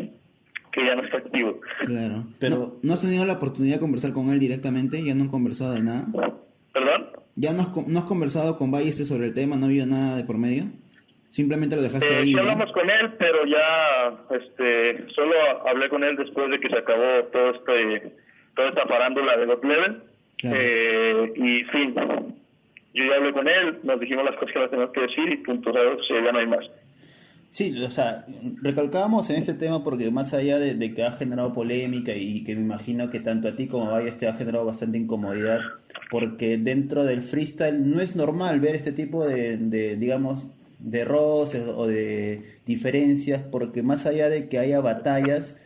que 0.72 0.86
ya 0.86 0.94
no 0.94 1.02
está 1.02 1.18
activo. 1.18 1.60
Claro. 1.80 2.24
Pero 2.38 2.56
¿No, 2.56 2.72
¿no 2.82 2.92
has 2.92 3.02
tenido 3.02 3.24
la 3.24 3.34
oportunidad 3.34 3.76
de 3.76 3.80
conversar 3.80 4.12
con 4.12 4.30
él 4.30 4.38
directamente? 4.38 5.02
¿Ya 5.02 5.14
no 5.14 5.24
han 5.24 5.28
conversado 5.28 5.74
de 5.74 5.82
nada? 5.82 6.06
¿Perdón? 6.72 7.10
¿Ya 7.34 7.52
no 7.52 7.62
has, 7.62 7.86
no 7.88 7.98
has 7.98 8.04
conversado 8.04 8.56
con 8.56 8.70
Balleste 8.70 9.04
sobre 9.04 9.26
el 9.26 9.34
tema? 9.34 9.56
¿No 9.56 9.64
ha 9.64 9.68
habido 9.68 9.86
nada 9.86 10.16
de 10.16 10.24
por 10.24 10.38
medio? 10.38 10.64
Simplemente 11.30 11.76
lo 11.76 11.82
dejaste 11.82 12.12
eh, 12.12 12.18
ahí. 12.18 12.28
Sí, 12.28 12.34
¿no? 12.34 12.42
hablamos 12.42 12.72
con 12.72 12.88
él, 12.88 13.14
pero 13.18 13.44
ya 13.46 14.36
este 14.36 15.12
solo 15.14 15.34
hablé 15.66 15.88
con 15.88 16.04
él 16.04 16.16
después 16.16 16.50
de 16.50 16.60
que 16.60 16.68
se 16.68 16.78
acabó 16.78 17.24
todo 17.32 17.50
este 17.50 18.12
toda 18.54 18.68
esta 18.68 18.86
farándula 18.86 19.36
de 19.36 19.46
God 19.46 19.64
Level 19.64 20.09
Claro. 20.40 20.56
Eh, 20.58 21.32
y 21.36 21.64
fin, 21.64 21.94
yo 22.94 23.04
ya 23.04 23.16
hablé 23.16 23.32
con 23.32 23.46
él, 23.46 23.78
nos 23.82 24.00
dijimos 24.00 24.24
las 24.24 24.34
cosas 24.36 24.52
que 24.52 24.60
nos 24.60 24.70
tenemos 24.70 24.92
que 24.92 25.00
decir 25.02 25.32
y 25.32 25.36
punto. 25.38 25.70
O 25.70 25.72
sea, 25.72 26.22
ya 26.24 26.32
no 26.32 26.38
hay 26.38 26.46
más. 26.46 26.64
Sí, 27.50 27.74
o 27.82 27.90
sea, 27.90 28.24
recalcábamos 28.62 29.28
en 29.30 29.36
este 29.36 29.54
tema 29.54 29.82
porque 29.82 30.10
más 30.12 30.32
allá 30.34 30.58
de, 30.58 30.74
de, 30.74 30.94
que 30.94 31.02
ha 31.02 31.12
generado 31.12 31.52
polémica 31.52 32.14
y 32.14 32.44
que 32.44 32.54
me 32.54 32.62
imagino 32.62 33.10
que 33.10 33.18
tanto 33.18 33.48
a 33.48 33.56
ti 33.56 33.66
como 33.66 33.86
a 33.86 33.94
Valles 33.94 34.16
te 34.16 34.28
ha 34.28 34.34
generado 34.34 34.64
bastante 34.64 34.98
incomodidad, 34.98 35.58
porque 36.10 36.58
dentro 36.58 37.04
del 37.04 37.22
freestyle 37.22 37.90
no 37.90 38.00
es 38.00 38.14
normal 38.14 38.60
ver 38.60 38.76
este 38.76 38.92
tipo 38.92 39.26
de, 39.26 39.56
de 39.56 39.96
digamos, 39.96 40.46
de 40.78 41.04
roces 41.04 41.66
o 41.68 41.88
de 41.88 42.42
diferencias, 42.66 43.40
porque 43.40 43.82
más 43.82 44.06
allá 44.06 44.28
de 44.28 44.48
que 44.48 44.58
haya 44.58 44.80
batallas, 44.80 45.56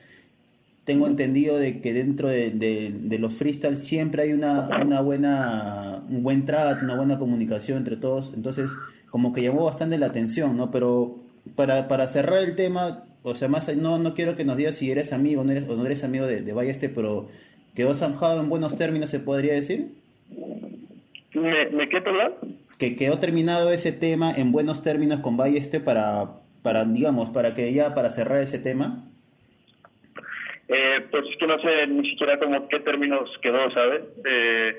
tengo 0.84 1.06
entendido 1.06 1.58
de 1.58 1.80
que 1.80 1.92
dentro 1.92 2.28
de, 2.28 2.50
de, 2.50 2.92
de 2.94 3.18
los 3.18 3.34
freestyle 3.34 3.78
siempre 3.78 4.22
hay 4.22 4.32
una, 4.32 4.68
una 4.84 5.00
buena, 5.00 6.02
un 6.08 6.22
buen 6.22 6.44
trato, 6.44 6.84
una 6.84 6.96
buena 6.96 7.18
comunicación 7.18 7.78
entre 7.78 7.96
todos, 7.96 8.32
entonces 8.34 8.70
como 9.10 9.32
que 9.32 9.42
llamó 9.42 9.64
bastante 9.64 9.96
la 9.96 10.06
atención, 10.06 10.56
¿no? 10.56 10.70
Pero 10.70 11.20
para, 11.54 11.88
para 11.88 12.06
cerrar 12.06 12.42
el 12.42 12.54
tema, 12.54 13.04
o 13.22 13.34
sea, 13.34 13.48
más 13.48 13.74
no, 13.76 13.98
no 13.98 14.14
quiero 14.14 14.36
que 14.36 14.44
nos 14.44 14.56
digas 14.56 14.76
si 14.76 14.90
eres 14.90 15.12
amigo 15.12 15.40
o 15.40 15.44
no 15.44 15.52
eres, 15.52 15.68
o 15.68 15.76
no 15.76 15.86
eres 15.86 16.04
amigo 16.04 16.26
de, 16.26 16.42
de 16.42 16.52
Balleste, 16.52 16.88
pero 16.90 17.28
quedó 17.74 17.94
zanjado 17.94 18.40
en 18.40 18.50
buenos 18.50 18.76
términos, 18.76 19.08
¿se 19.08 19.20
podría 19.20 19.54
decir? 19.54 19.92
¿Me, 21.32 21.70
me 21.70 21.88
qué, 21.88 22.00
perdón? 22.00 22.58
Que 22.78 22.94
quedó 22.96 23.18
terminado 23.18 23.70
ese 23.70 23.92
tema 23.92 24.30
en 24.32 24.52
buenos 24.52 24.82
términos 24.82 25.20
con 25.20 25.36
Balleste 25.36 25.80
para, 25.80 26.40
para, 26.62 26.84
digamos, 26.84 27.30
para 27.30 27.54
que 27.54 27.72
ya, 27.72 27.94
para 27.94 28.10
cerrar 28.10 28.40
ese 28.40 28.58
tema. 28.58 29.04
Eh, 30.74 31.06
pues 31.08 31.24
es 31.30 31.36
que 31.38 31.46
no 31.46 31.56
sé 31.60 31.86
ni 31.86 32.10
siquiera 32.10 32.36
como 32.38 32.66
qué 32.66 32.80
términos 32.80 33.30
quedó, 33.40 33.70
¿sabes? 33.70 34.02
Eh, 34.24 34.76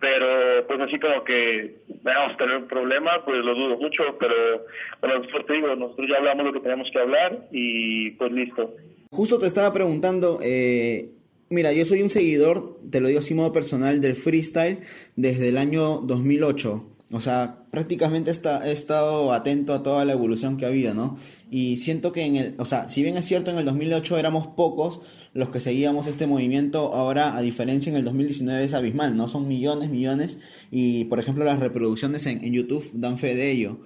pero 0.00 0.66
pues 0.66 0.80
así 0.80 0.98
como 0.98 1.22
que 1.22 1.76
vamos 2.02 2.34
a 2.34 2.36
tener 2.36 2.56
un 2.56 2.66
problema, 2.66 3.24
pues 3.24 3.38
lo 3.44 3.54
dudo 3.54 3.78
mucho, 3.78 4.02
pero 4.18 4.66
bueno, 5.00 5.22
pues 5.30 5.46
te 5.46 5.52
digo, 5.52 5.76
nosotros 5.76 6.08
ya 6.10 6.16
hablamos 6.16 6.46
lo 6.46 6.52
que 6.52 6.60
tenemos 6.60 6.88
que 6.92 6.98
hablar 6.98 7.46
y 7.52 8.10
pues 8.12 8.32
listo. 8.32 8.74
Justo 9.12 9.38
te 9.38 9.46
estaba 9.46 9.72
preguntando, 9.72 10.40
eh, 10.42 11.10
mira, 11.48 11.72
yo 11.72 11.84
soy 11.84 12.02
un 12.02 12.10
seguidor, 12.10 12.78
te 12.90 13.00
lo 13.00 13.06
digo 13.06 13.20
así 13.20 13.34
modo 13.34 13.52
personal, 13.52 14.00
del 14.00 14.16
freestyle 14.16 14.78
desde 15.14 15.50
el 15.50 15.58
año 15.58 15.98
2008. 15.98 16.89
O 17.12 17.18
sea, 17.20 17.64
prácticamente 17.72 18.30
está, 18.30 18.68
he 18.68 18.70
estado 18.70 19.32
atento 19.32 19.74
a 19.74 19.82
toda 19.82 20.04
la 20.04 20.12
evolución 20.12 20.56
que 20.56 20.64
ha 20.64 20.68
habido, 20.68 20.94
¿no? 20.94 21.16
Y 21.50 21.78
siento 21.78 22.12
que 22.12 22.24
en 22.24 22.36
el, 22.36 22.54
o 22.58 22.64
sea, 22.64 22.88
si 22.88 23.02
bien 23.02 23.16
es 23.16 23.26
cierto 23.26 23.50
en 23.50 23.58
el 23.58 23.64
2008 23.64 24.16
éramos 24.16 24.46
pocos 24.46 25.00
los 25.34 25.48
que 25.48 25.58
seguíamos 25.58 26.06
este 26.06 26.28
movimiento, 26.28 26.94
ahora 26.94 27.36
a 27.36 27.40
diferencia 27.40 27.90
en 27.90 27.96
el 27.96 28.04
2019 28.04 28.62
es 28.62 28.74
abismal, 28.74 29.16
¿no? 29.16 29.26
Son 29.26 29.48
millones, 29.48 29.90
millones 29.90 30.38
y 30.70 31.04
por 31.06 31.18
ejemplo 31.18 31.44
las 31.44 31.58
reproducciones 31.58 32.26
en, 32.26 32.40
YouTube 32.52 32.88
dan 32.92 33.18
fe 33.18 33.34
de 33.34 33.50
ello. 33.50 33.80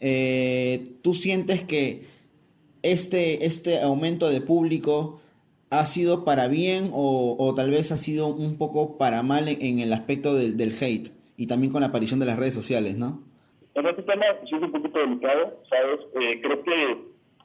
Eh, 0.00 0.98
¿Tú 1.00 1.14
sientes 1.14 1.62
que 1.62 2.02
este, 2.82 3.46
este 3.46 3.80
aumento 3.80 4.28
de 4.28 4.42
público 4.42 5.22
ha 5.70 5.86
sido 5.86 6.22
para 6.22 6.48
bien 6.48 6.90
o, 6.92 7.34
o 7.38 7.54
tal 7.54 7.70
vez 7.70 7.92
ha 7.92 7.96
sido 7.96 8.26
un 8.28 8.58
poco 8.58 8.98
para 8.98 9.22
mal 9.22 9.48
en, 9.48 9.62
en 9.62 9.78
el 9.78 9.94
aspecto 9.94 10.34
del, 10.34 10.58
del 10.58 10.74
hate? 10.78 11.17
Y 11.38 11.46
también 11.46 11.72
con 11.72 11.80
la 11.80 11.86
aparición 11.86 12.18
de 12.20 12.26
las 12.26 12.36
redes 12.36 12.52
sociales, 12.52 12.98
¿no? 12.98 13.22
En 13.74 13.86
este 13.86 14.02
tema 14.02 14.24
sí 14.44 14.56
es 14.56 14.60
un 14.60 14.72
poquito 14.72 14.98
delicado, 14.98 15.62
¿sabes? 15.70 16.00
Eh, 16.20 16.40
creo 16.42 16.64
que 16.64 16.96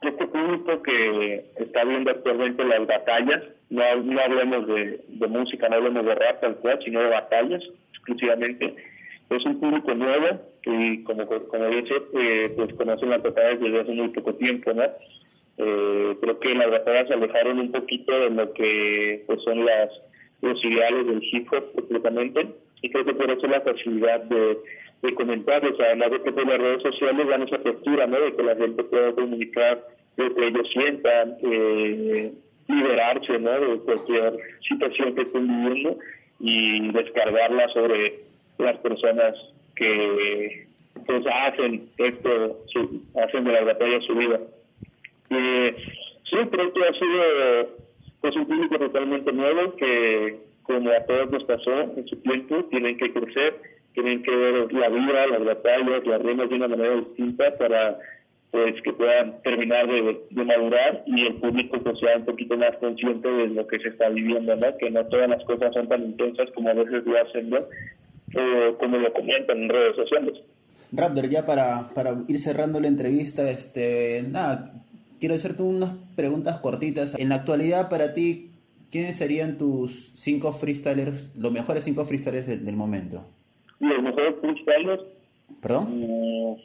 este 0.02 0.26
público 0.26 0.82
que 0.82 1.44
está 1.60 1.84
viendo 1.84 2.10
actualmente 2.10 2.64
las 2.64 2.86
batallas, 2.88 3.44
no, 3.70 3.82
no 4.02 4.20
hablemos 4.20 4.66
de, 4.66 5.00
música, 5.28 5.68
no 5.68 5.76
hablemos 5.76 6.04
de 6.04 6.14
rap 6.16 6.40
tal 6.40 6.56
cual, 6.56 6.80
sino 6.84 7.00
de 7.00 7.08
batallas 7.08 7.62
exclusivamente, 7.90 8.74
es 9.30 9.44
un 9.46 9.60
público 9.60 9.94
nuevo 9.94 10.40
y 10.66 11.04
como, 11.04 11.24
como 11.26 11.66
dice, 11.68 11.94
eh, 12.14 12.52
pues 12.56 12.74
conocen 12.74 13.10
las 13.10 13.22
batallas 13.22 13.60
desde 13.60 13.80
hace 13.80 13.92
muy 13.92 14.08
poco 14.08 14.34
tiempo, 14.34 14.72
¿no? 14.74 14.82
Eh, 15.56 16.16
creo 16.20 16.40
que 16.40 16.52
las 16.52 16.68
batallas 16.68 17.06
se 17.06 17.14
alejaron 17.14 17.60
un 17.60 17.70
poquito 17.70 18.12
de 18.12 18.30
lo 18.30 18.52
que 18.54 19.22
pues 19.28 19.40
son 19.44 19.64
las 19.64 19.88
los 20.42 20.62
ideales 20.64 21.06
del 21.06 21.22
hip 21.22 21.48
hop 21.52 21.72
completamente 21.74 22.63
y 22.84 22.90
creo 22.90 23.04
que 23.06 23.14
por 23.14 23.30
eso 23.30 23.46
la 23.46 23.62
facilidad 23.62 24.20
de, 24.24 24.58
de 25.00 25.14
comentarios, 25.14 25.80
además 25.80 26.10
de 26.10 26.22
que 26.22 26.32
por 26.32 26.46
las 26.46 26.58
redes 26.58 26.82
sociales 26.82 27.26
dan 27.28 27.42
esa 27.42 27.56
postura, 27.56 28.06
¿no? 28.06 28.20
De 28.20 28.36
que 28.36 28.42
la 28.42 28.56
gente 28.56 28.84
pueda 28.84 29.12
comunicar 29.12 29.82
lo 30.18 30.34
que 30.34 30.46
ellos 30.46 30.68
sientan, 30.70 31.34
eh, 31.42 32.30
liberarse, 32.68 33.38
¿no? 33.38 33.52
De 33.52 33.78
cualquier 33.78 34.34
situación 34.68 35.14
que 35.14 35.22
estén 35.22 35.48
viviendo 35.48 35.96
y 36.40 36.92
descargarla 36.92 37.68
sobre 37.70 38.20
las 38.58 38.76
personas 38.80 39.34
que 39.76 40.66
pues 41.06 41.24
hacen 41.26 41.88
esto, 41.96 42.58
su, 42.66 43.00
hacen 43.18 43.44
de 43.44 43.52
la 43.52 43.64
batalla 43.64 44.00
su 44.02 44.14
vida. 44.14 44.40
Eh, 45.30 45.74
sí, 46.28 46.36
creo 46.50 46.70
que 46.70 46.84
ha 46.84 46.92
sido 46.92 47.68
pues 48.20 48.36
un 48.36 48.46
público 48.46 48.78
totalmente 48.78 49.32
nuevo 49.32 49.74
que 49.76 50.36
como 50.64 50.90
a 50.90 51.04
todos 51.06 51.30
nos 51.30 51.44
pasó 51.44 51.80
en 51.96 52.06
su 52.06 52.16
tiempo, 52.16 52.64
tienen 52.64 52.98
que 52.98 53.12
crecer, 53.12 53.54
tienen 53.92 54.22
que 54.22 54.34
ver 54.34 54.72
la 54.72 54.88
vida, 54.88 55.26
las 55.28 55.44
batallas, 55.44 56.06
las 56.06 56.22
rimas 56.22 56.48
de 56.48 56.56
una 56.56 56.68
manera 56.68 56.96
distinta 56.96 57.56
para 57.56 57.98
pues 58.50 58.80
que 58.82 58.92
puedan 58.92 59.42
terminar 59.42 59.88
de, 59.88 60.20
de, 60.30 60.44
madurar 60.44 61.02
y 61.06 61.26
el 61.26 61.34
público 61.40 61.76
pues 61.82 61.98
sea 61.98 62.18
un 62.18 62.24
poquito 62.24 62.56
más 62.56 62.76
consciente 62.78 63.28
de 63.28 63.48
lo 63.48 63.66
que 63.66 63.80
se 63.80 63.88
está 63.88 64.08
viviendo, 64.10 64.54
¿no? 64.54 64.76
Que 64.78 64.92
no 64.92 65.04
todas 65.06 65.28
las 65.28 65.44
cosas 65.44 65.74
son 65.74 65.88
tan 65.88 66.04
intensas 66.04 66.48
como 66.54 66.68
a 66.68 66.74
veces 66.74 67.04
lo 67.04 67.20
hacen, 67.20 67.50
¿no? 67.50 67.56
O 67.56 68.78
como 68.78 68.98
lo 68.98 69.12
comentan 69.12 69.58
en 69.58 69.68
redes 69.68 69.96
sociales. 69.96 70.38
Raptor, 70.92 71.28
ya 71.28 71.44
para, 71.44 71.88
para 71.96 72.10
ir 72.28 72.38
cerrando 72.38 72.78
la 72.78 72.86
entrevista, 72.86 73.50
este, 73.50 74.22
nada, 74.30 74.72
quiero 75.18 75.34
hacerte 75.34 75.64
unas 75.64 75.90
preguntas 76.14 76.60
cortitas. 76.60 77.18
En 77.18 77.30
la 77.30 77.36
actualidad, 77.36 77.90
para 77.90 78.12
ti, 78.12 78.52
¿quiénes 78.94 79.16
serían 79.16 79.58
tus 79.58 80.12
cinco 80.14 80.52
freestylers, 80.52 81.36
los 81.36 81.50
mejores 81.50 81.82
cinco 81.82 82.04
freestylers 82.04 82.46
de, 82.46 82.58
del 82.58 82.76
momento? 82.76 83.26
Los 83.80 84.00
mejores 84.00 84.36
freestylers. 84.40 85.02
¿Perdón? 85.60 85.86
Uh, 86.00 86.56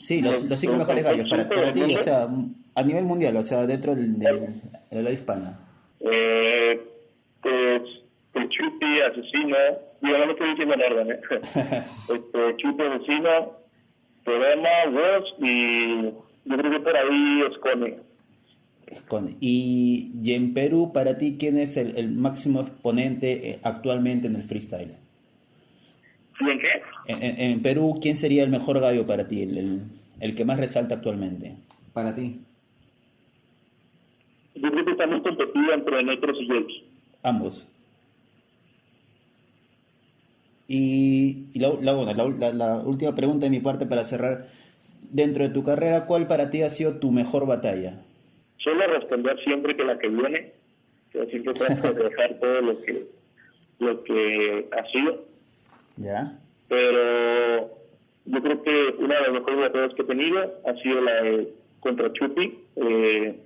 sí, 0.00 0.20
los, 0.20 0.42
los 0.42 0.58
cinco 0.58 0.72
los, 0.72 0.80
mejores 0.80 1.04
gallos 1.04 1.30
para, 1.30 1.48
para 1.48 1.72
ti, 1.72 1.82
o 1.94 2.00
sea, 2.00 2.26
a 2.74 2.82
nivel 2.82 3.04
mundial, 3.04 3.36
o 3.36 3.44
sea, 3.44 3.64
dentro 3.64 3.94
del, 3.94 4.18
del, 4.18 4.60
de 4.90 5.02
la 5.02 5.12
hispana. 5.12 5.60
Eh, 6.00 6.80
pues, 7.40 7.82
el 8.34 8.48
Chupi, 8.48 9.00
Asesino, 9.08 9.56
yo 10.02 10.18
no 10.18 10.26
lo 10.26 10.32
estoy 10.32 10.50
diciendo 10.50 10.74
en 10.74 10.82
orden, 10.82 11.10
¿eh? 11.12 11.20
este, 12.12 12.56
Chupi, 12.56 12.82
Asesino, 12.82 13.52
Programa, 14.24 14.68
Woz 14.90 15.32
y 15.38 16.02
yo 16.44 16.56
creo 16.56 16.70
que 16.72 16.80
por 16.80 16.96
ahí 16.96 17.42
Y, 19.40 20.12
y 20.22 20.32
en 20.32 20.54
Perú, 20.54 20.92
para 20.92 21.18
ti, 21.18 21.36
¿quién 21.38 21.58
es 21.58 21.76
el, 21.76 21.96
el 21.96 22.10
máximo 22.10 22.60
exponente 22.60 23.50
eh, 23.50 23.58
actualmente 23.62 24.26
en 24.26 24.36
el 24.36 24.42
freestyle? 24.42 24.96
¿Y 26.40 26.50
en 26.50 26.58
qué? 26.58 26.68
En, 27.06 27.22
en, 27.22 27.40
en, 27.40 27.62
Perú, 27.62 27.98
¿quién 28.00 28.16
sería 28.16 28.42
el 28.42 28.50
mejor 28.50 28.80
gallo 28.80 29.06
para 29.06 29.28
ti, 29.28 29.42
el, 29.42 29.58
el, 29.58 29.82
el, 30.20 30.34
que 30.34 30.44
más 30.44 30.58
resalta 30.58 30.96
actualmente? 30.96 31.56
Para 31.92 32.14
ti. 32.14 32.40
Yo 34.54 34.70
creo 34.70 34.84
que 34.84 34.90
estamos 34.92 35.22
competidos 35.22 35.68
entre 35.74 36.02
nosotros 36.02 36.36
y 36.40 36.46
James. 36.46 36.72
Ambos. 37.22 37.66
Y, 40.66 41.46
y 41.52 41.58
la, 41.58 41.72
la, 41.80 41.92
bueno, 41.92 42.28
la, 42.38 42.52
la, 42.52 42.76
última 42.78 43.14
pregunta 43.14 43.46
de 43.46 43.50
mi 43.50 43.60
parte 43.60 43.86
para 43.86 44.04
cerrar. 44.04 44.46
Dentro 45.10 45.44
de 45.44 45.50
tu 45.50 45.62
carrera, 45.62 46.06
¿cuál 46.06 46.26
para 46.26 46.50
ti 46.50 46.62
ha 46.62 46.70
sido 46.70 46.96
tu 46.98 47.12
mejor 47.12 47.46
batalla? 47.46 48.00
Suelo 48.64 48.86
responder 48.86 49.38
siempre 49.44 49.76
que 49.76 49.84
la 49.84 49.98
que 49.98 50.08
viene, 50.08 50.52
yo 51.12 51.24
siempre 51.26 51.52
trato 51.52 51.92
de 51.92 52.04
dejar 52.04 52.34
todo 52.40 52.60
lo 52.62 52.82
que 52.82 53.06
lo 53.78 54.02
que 54.04 54.68
ha 54.72 54.90
sido. 54.90 55.24
Ya. 55.96 56.38
Pero 56.68 57.70
yo 58.24 58.42
creo 58.42 58.62
que 58.62 58.94
una 58.98 59.16
de 59.16 59.22
las 59.22 59.32
mejores 59.32 59.60
batallas 59.60 59.94
que 59.94 60.02
he 60.02 60.06
tenido 60.06 60.60
ha 60.66 60.74
sido 60.82 61.00
la 61.02 61.22
de 61.22 61.54
contra 61.80 62.12
Chupi, 62.14 62.58
eh, 62.76 63.38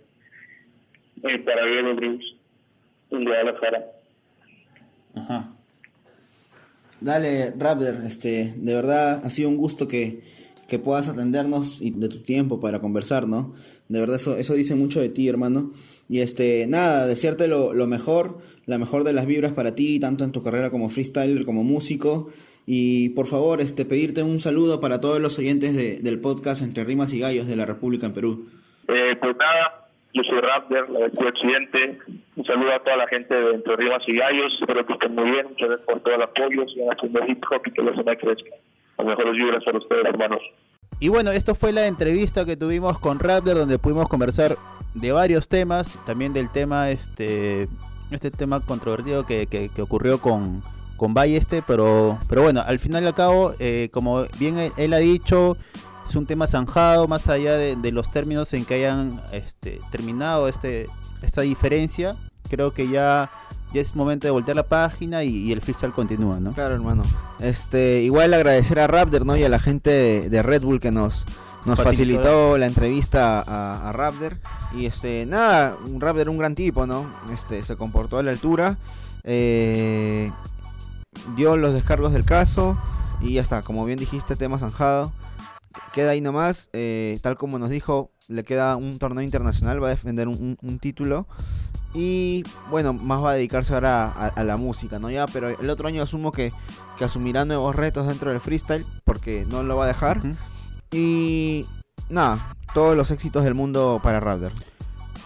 eh, 1.24 1.38
para 1.40 1.66
Dreams, 1.66 2.24
en 3.10 3.24
Guadalajara. 3.24 3.86
Ajá. 5.16 5.52
Dale, 7.00 7.52
Raptor, 7.56 8.04
este, 8.06 8.54
de 8.56 8.74
verdad 8.74 9.20
ha 9.24 9.28
sido 9.28 9.48
un 9.48 9.56
gusto 9.56 9.88
que, 9.88 10.22
que 10.68 10.78
puedas 10.78 11.08
atendernos 11.08 11.80
y 11.80 11.90
de 11.90 12.08
tu 12.08 12.22
tiempo 12.22 12.60
para 12.60 12.80
conversar, 12.80 13.26
¿no? 13.26 13.54
De 13.88 14.00
verdad 14.00 14.16
eso, 14.16 14.36
eso 14.36 14.54
dice 14.54 14.74
mucho 14.74 15.00
de 15.00 15.08
ti, 15.08 15.28
hermano. 15.28 15.72
Y 16.08 16.20
este, 16.20 16.66
nada, 16.66 17.06
desearte 17.06 17.48
lo, 17.48 17.72
lo 17.74 17.86
mejor, 17.86 18.38
la 18.66 18.78
mejor 18.78 19.04
de 19.04 19.12
las 19.12 19.26
vibras 19.26 19.52
para 19.52 19.74
ti, 19.74 19.98
tanto 19.98 20.24
en 20.24 20.32
tu 20.32 20.42
carrera 20.42 20.70
como 20.70 20.90
freestyler, 20.90 21.44
como 21.44 21.64
músico. 21.64 22.28
Y 22.66 23.10
por 23.10 23.26
favor, 23.26 23.62
este, 23.62 23.86
pedirte 23.86 24.22
un 24.22 24.40
saludo 24.40 24.78
para 24.78 25.00
todos 25.00 25.20
los 25.20 25.38
oyentes 25.38 25.74
de, 25.74 26.00
del 26.00 26.20
podcast 26.20 26.62
Entre 26.62 26.84
Rimas 26.84 27.14
y 27.14 27.20
Gallos 27.20 27.46
de 27.46 27.56
la 27.56 27.64
República 27.64 28.06
en 28.06 28.12
Perú. 28.12 28.46
Eh, 28.88 29.16
pues 29.18 29.36
nada, 29.38 29.88
yo 30.12 30.22
soy 30.22 30.38
Raptor, 30.40 30.90
la 30.90 31.08
del 31.08 31.26
occidente. 31.26 31.98
Un 32.36 32.44
saludo 32.44 32.74
a 32.74 32.78
toda 32.80 32.98
la 32.98 33.08
gente 33.08 33.34
de 33.34 33.54
Entre 33.54 33.74
Rimas 33.74 34.02
y 34.06 34.16
Gallos. 34.16 34.52
Espero 34.60 34.84
que 34.84 34.92
estén 34.92 35.14
muy 35.14 35.30
bien. 35.30 35.46
Muchas 35.48 35.68
gracias 35.68 35.86
por 35.86 36.00
todo 36.00 36.14
el 36.14 36.22
apoyo. 36.22 36.68
Sigan 36.68 36.88
haciendo 36.90 37.26
hip 37.26 37.42
hop 37.50 37.62
y 37.64 37.70
que 37.70 37.82
los 37.82 37.96
demás 37.96 38.18
crezcan. 38.20 38.58
Las 38.98 39.06
mejores 39.06 39.32
vibras 39.32 39.64
para 39.64 39.78
ustedes, 39.78 40.04
hermanos. 40.04 40.42
Y 41.00 41.08
bueno, 41.08 41.30
esto 41.30 41.54
fue 41.54 41.72
la 41.72 41.86
entrevista 41.86 42.44
que 42.44 42.56
tuvimos 42.56 42.98
con 42.98 43.20
Raptor, 43.20 43.56
donde 43.56 43.78
pudimos 43.78 44.08
conversar 44.08 44.56
de 44.94 45.12
varios 45.12 45.46
temas, 45.46 45.96
también 46.06 46.32
del 46.32 46.50
tema, 46.50 46.90
este, 46.90 47.68
este 48.10 48.32
tema 48.32 48.60
controvertido 48.60 49.24
que, 49.24 49.46
que, 49.46 49.82
ocurrió 49.82 50.20
con, 50.20 50.62
con 50.96 51.14
Balleste, 51.14 51.62
pero, 51.64 52.18
pero 52.28 52.42
bueno, 52.42 52.62
al 52.66 52.80
final 52.80 53.04
y 53.04 53.06
al 53.06 53.14
cabo, 53.14 53.54
eh, 53.60 53.90
como 53.92 54.24
bien 54.40 54.58
él, 54.58 54.72
él, 54.76 54.92
ha 54.92 54.98
dicho, 54.98 55.56
es 56.08 56.16
un 56.16 56.26
tema 56.26 56.48
zanjado, 56.48 57.06
más 57.06 57.28
allá 57.28 57.56
de, 57.56 57.76
de 57.76 57.92
los 57.92 58.10
términos 58.10 58.52
en 58.52 58.64
que 58.64 58.74
hayan 58.74 59.22
este, 59.32 59.80
terminado 59.92 60.48
este, 60.48 60.88
esta 61.22 61.42
diferencia, 61.42 62.16
creo 62.50 62.72
que 62.72 62.88
ya 62.88 63.30
ya 63.72 63.80
es 63.80 63.94
momento 63.94 64.26
de 64.26 64.30
voltear 64.30 64.56
la 64.56 64.62
página 64.62 65.24
y, 65.24 65.28
y, 65.28 65.52
el 65.52 65.60
freestyle 65.60 65.92
continúa, 65.92 66.40
¿no? 66.40 66.54
Claro, 66.54 66.74
hermano. 66.74 67.02
Este, 67.40 68.02
igual 68.02 68.32
agradecer 68.32 68.78
a 68.78 68.86
Raptor, 68.86 69.26
¿no? 69.26 69.36
Y 69.36 69.44
a 69.44 69.48
la 69.48 69.58
gente 69.58 69.90
de, 69.90 70.30
de 70.30 70.42
Red 70.42 70.62
Bull 70.62 70.80
que 70.80 70.90
nos, 70.90 71.26
nos 71.66 71.76
facilitó, 71.76 71.84
facilitó 71.84 72.58
la 72.58 72.66
entrevista 72.66 73.40
a, 73.40 73.88
a, 73.88 73.92
Raptor. 73.92 74.38
Y 74.74 74.86
este, 74.86 75.26
nada, 75.26 75.76
un 75.86 76.00
Raptor 76.00 76.28
un 76.30 76.38
gran 76.38 76.54
tipo, 76.54 76.86
¿no? 76.86 77.04
Este, 77.32 77.62
se 77.62 77.76
comportó 77.76 78.18
a 78.18 78.22
la 78.22 78.30
altura. 78.30 78.78
Eh, 79.24 80.32
dio 81.36 81.56
los 81.56 81.74
descargos 81.74 82.12
del 82.12 82.24
caso. 82.24 82.78
Y 83.20 83.34
ya 83.34 83.42
está, 83.42 83.62
como 83.62 83.84
bien 83.84 83.98
dijiste, 83.98 84.36
tema 84.36 84.58
zanjado. 84.58 85.12
Queda 85.92 86.12
ahí 86.12 86.20
nomás, 86.20 86.70
eh, 86.72 87.18
tal 87.22 87.36
como 87.36 87.58
nos 87.58 87.70
dijo, 87.70 88.10
le 88.28 88.44
queda 88.44 88.76
un 88.76 88.98
torneo 88.98 89.22
internacional, 89.22 89.82
va 89.82 89.88
a 89.88 89.90
defender 89.90 90.28
un, 90.28 90.34
un, 90.36 90.58
un 90.62 90.78
título. 90.78 91.26
Y 91.94 92.44
bueno, 92.70 92.92
más 92.92 93.22
va 93.24 93.30
a 93.30 93.34
dedicarse 93.34 93.72
ahora 93.72 94.04
a, 94.04 94.26
a, 94.26 94.28
a, 94.28 94.44
la 94.44 94.56
música, 94.58 94.98
¿no? 94.98 95.10
Ya, 95.10 95.26
pero 95.26 95.48
el 95.58 95.70
otro 95.70 95.88
año 95.88 96.02
asumo 96.02 96.32
que, 96.32 96.52
que, 96.98 97.04
asumirá 97.04 97.46
nuevos 97.46 97.74
retos 97.74 98.06
dentro 98.06 98.30
del 98.30 98.40
freestyle, 98.40 98.84
porque 99.04 99.46
no 99.50 99.62
lo 99.62 99.76
va 99.76 99.84
a 99.84 99.88
dejar. 99.88 100.18
Uh 100.18 100.22
-huh. 100.22 100.36
Y 100.92 101.66
nada, 102.10 102.54
todos 102.74 102.94
los 102.96 103.10
éxitos 103.10 103.42
del 103.44 103.54
mundo 103.54 104.00
para 104.02 104.20
Raptor. 104.20 104.52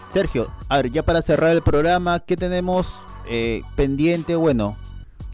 Sergio, 0.09 0.49
a 0.69 0.77
ver, 0.77 0.91
ya 0.91 1.03
para 1.03 1.21
cerrar 1.21 1.51
el 1.51 1.61
programa, 1.63 2.19
¿qué 2.19 2.37
tenemos 2.37 3.01
eh, 3.27 3.63
pendiente? 3.75 4.35
Bueno, 4.35 4.77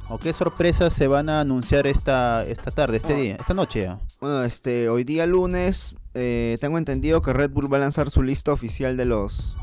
o 0.07 0.17
qué 0.17 0.33
sorpresas 0.33 0.93
se 0.93 1.07
van 1.07 1.29
a 1.29 1.41
anunciar 1.41 1.85
esta, 1.85 2.43
esta 2.43 2.71
tarde, 2.71 2.97
este 2.97 3.13
Oh. 3.13 3.17
día, 3.17 3.35
esta 3.35 3.53
noche? 3.53 3.89
Bueno, 4.19 4.43
este, 4.43 4.89
hoy 4.89 5.03
día 5.03 5.25
lunes 5.27 5.95
eh, 6.21 6.57
tengo 6.59 6.77
entendido 6.77 7.21
que 7.21 7.31
Red 7.33 7.51
Bull 7.51 7.71
va 7.71 7.77
a 7.77 7.79
lanzar 7.79 8.09
su 8.11 8.21
lista 8.23 8.51
oficial 8.51 8.97
de 8.97 9.05
los 9.05 9.55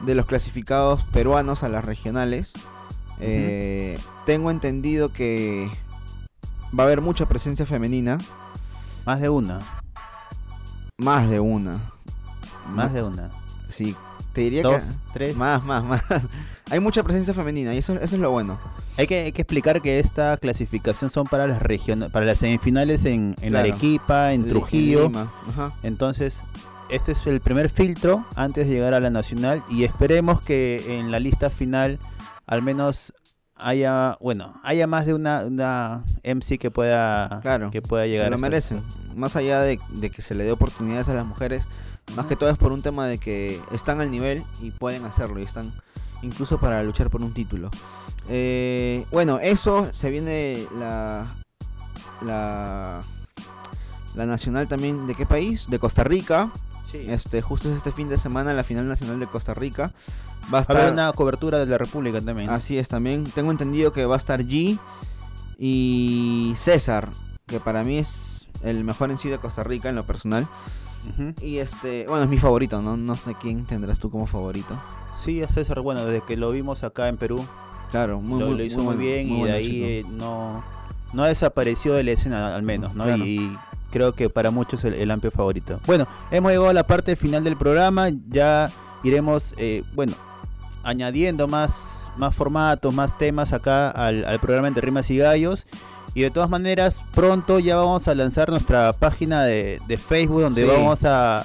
de 0.00 0.14
los 0.14 0.26
clasificados 0.26 1.02
peruanos 1.12 1.62
a 1.62 1.68
las 1.68 1.84
regionales. 1.84 2.52
Eh, 3.20 3.98
tengo 4.26 4.50
entendido 4.50 5.12
que 5.12 5.68
va 6.76 6.84
a 6.84 6.86
haber 6.86 7.00
mucha 7.00 7.26
presencia 7.26 7.66
femenina, 7.66 8.18
Más 9.04 9.20
de 9.20 9.28
una, 9.28 9.60
más 10.98 11.28
de 11.28 11.40
una. 11.40 11.92
más 12.68 12.92
de 12.92 13.02
una. 13.02 13.30
Sí, 13.68 13.94
te 14.32 14.42
diría 14.42 14.62
Dos, 14.62 14.82
que 14.82 14.88
tres. 15.12 15.36
más, 15.36 15.64
más, 15.64 15.84
más. 15.84 16.02
Hay 16.72 16.80
mucha 16.80 17.02
presencia 17.02 17.34
femenina 17.34 17.74
y 17.74 17.78
eso, 17.78 17.92
eso 17.94 18.14
es 18.16 18.20
lo 18.20 18.30
bueno. 18.30 18.58
Hay 18.96 19.06
que, 19.06 19.24
hay 19.24 19.32
que 19.32 19.42
explicar 19.42 19.82
que 19.82 20.00
esta 20.00 20.36
clasificación 20.38 21.10
son 21.10 21.26
para 21.26 21.46
las 21.46 21.62
regiones, 21.62 22.10
para 22.10 22.24
las 22.24 22.38
semifinales 22.38 23.04
en, 23.04 23.34
en 23.42 23.50
Claro. 23.50 23.58
Arequipa, 23.68 24.32
en 24.32 24.48
Trujillo. 24.48 25.12
Ajá. 25.50 25.74
Entonces, 25.82 26.42
este 26.88 27.12
es 27.12 27.26
el 27.26 27.42
primer 27.42 27.68
filtro 27.68 28.24
antes 28.36 28.66
de 28.68 28.74
llegar 28.74 28.94
a 28.94 29.00
la 29.00 29.10
nacional 29.10 29.62
y 29.68 29.84
esperemos 29.84 30.40
que 30.40 30.98
en 30.98 31.10
la 31.10 31.20
lista 31.20 31.50
final 31.50 31.98
al 32.46 32.62
menos 32.62 33.12
haya, 33.56 34.16
bueno, 34.20 34.58
haya 34.64 34.86
más 34.86 35.04
de 35.04 35.12
una, 35.12 35.44
una 35.44 36.04
MC 36.24 36.58
que 36.58 36.70
pueda, 36.70 37.40
Claro, 37.42 37.70
que 37.70 37.82
pueda 37.82 38.06
llegar. 38.06 38.24
se 38.26 38.30
lo 38.30 38.36
a 38.36 38.38
merecen. 38.40 38.82
Más 39.14 39.36
allá 39.36 39.60
de, 39.60 39.78
de 39.90 40.08
que 40.10 40.22
se 40.22 40.34
le 40.34 40.44
dé 40.44 40.52
oportunidades 40.52 41.08
a 41.10 41.14
las 41.14 41.26
mujeres, 41.26 41.68
más 42.16 42.24
que 42.26 42.34
todo 42.34 42.48
es 42.48 42.56
por 42.56 42.72
un 42.72 42.80
tema 42.80 43.06
de 43.06 43.18
que 43.18 43.60
están 43.72 44.00
al 44.00 44.10
nivel 44.10 44.42
y 44.62 44.70
pueden 44.70 45.04
hacerlo 45.04 45.38
y 45.38 45.42
están 45.44 45.72
incluso 46.22 46.58
para 46.58 46.82
luchar 46.82 47.10
por 47.10 47.22
un 47.22 47.34
título. 47.34 47.70
Eh, 48.28 49.04
bueno, 49.10 49.38
eso 49.40 49.88
se 49.92 50.10
viene 50.10 50.64
la 50.78 51.24
la 52.24 53.00
la 54.14 54.26
nacional 54.26 54.68
también 54.68 55.06
de 55.06 55.14
qué 55.14 55.26
país? 55.26 55.66
De 55.68 55.78
Costa 55.78 56.04
Rica. 56.04 56.50
Sí. 56.90 57.06
Este 57.08 57.40
justo 57.40 57.70
es 57.70 57.76
este 57.76 57.92
fin 57.92 58.08
de 58.08 58.18
semana 58.18 58.52
la 58.52 58.64
final 58.64 58.86
nacional 58.88 59.18
de 59.18 59.26
Costa 59.26 59.54
Rica. 59.54 59.92
Va 60.52 60.58
a 60.58 60.60
estar 60.62 60.92
una 60.92 61.12
cobertura 61.12 61.58
de 61.58 61.66
la 61.66 61.78
República 61.78 62.20
también. 62.20 62.50
Así 62.50 62.78
es, 62.78 62.88
también 62.88 63.24
tengo 63.24 63.50
entendido 63.50 63.92
que 63.92 64.04
va 64.04 64.14
a 64.14 64.18
estar 64.18 64.40
G 64.40 64.78
y 65.58 66.52
César, 66.56 67.10
que 67.46 67.60
para 67.60 67.84
mí 67.84 67.98
es 67.98 68.46
el 68.62 68.84
mejor 68.84 69.10
en 69.10 69.18
sí 69.18 69.28
de 69.28 69.38
Costa 69.38 69.62
Rica 69.62 69.88
en 69.88 69.94
lo 69.94 70.04
personal. 70.04 70.46
Y 71.40 71.58
este, 71.58 72.06
bueno, 72.06 72.24
es 72.24 72.30
mi 72.30 72.38
favorito, 72.38 72.80
¿no? 72.80 72.96
No 72.96 73.16
sé 73.16 73.34
quién 73.40 73.66
tendrás 73.66 73.98
tú 73.98 74.10
como 74.10 74.26
favorito. 74.26 74.78
Sí, 75.24 75.42
a 75.42 75.48
César, 75.48 75.80
bueno, 75.80 76.04
desde 76.04 76.24
que 76.26 76.36
lo 76.36 76.50
vimos 76.50 76.82
acá 76.84 77.08
en 77.08 77.16
Perú, 77.16 77.44
Claro, 77.90 78.20
muy, 78.20 78.40
lo, 78.40 78.46
muy- 78.48 78.56
lo 78.58 78.64
hizo 78.64 78.80
muy 78.82 78.96
bien 78.96 79.28
muy 79.28 79.40
y 79.40 79.44
de 79.44 79.52
ahí 79.52 79.82
eh, 79.84 80.04
no, 80.10 80.64
no 81.12 81.22
ha 81.24 81.28
desaparecido 81.28 81.94
de 81.94 82.04
la 82.04 82.12
escena 82.12 82.54
al 82.56 82.62
menos, 82.62 82.94
¿no? 82.94 83.04
Claro. 83.04 83.24
Y 83.24 83.56
creo 83.90 84.14
que 84.14 84.30
para 84.30 84.50
muchos 84.50 84.82
el, 84.84 84.94
el 84.94 85.10
amplio 85.10 85.30
favorito. 85.30 85.78
Bueno, 85.86 86.06
hemos 86.30 86.50
llegado 86.50 86.70
a 86.70 86.74
la 86.74 86.86
parte 86.86 87.14
final 87.16 87.44
del 87.44 87.56
programa, 87.56 88.08
ya 88.30 88.70
iremos, 89.04 89.54
eh, 89.58 89.84
bueno, 89.94 90.14
añadiendo 90.82 91.46
más, 91.48 92.08
más 92.16 92.34
formatos, 92.34 92.94
más 92.94 93.16
temas 93.18 93.52
acá 93.52 93.90
al, 93.90 94.24
al 94.24 94.40
programa 94.40 94.68
Entre 94.68 94.80
Rimas 94.84 95.10
y 95.10 95.18
Gallos. 95.18 95.66
Y 96.14 96.20
de 96.22 96.30
todas 96.30 96.50
maneras, 96.50 97.02
pronto 97.14 97.58
ya 97.58 97.76
vamos 97.76 98.06
a 98.06 98.14
lanzar 98.14 98.50
nuestra 98.50 98.92
página 98.92 99.44
de, 99.44 99.80
de 99.88 99.96
Facebook 99.96 100.42
donde 100.42 100.62
Sí. 100.62 100.68
vamos 100.70 101.04
a, 101.04 101.40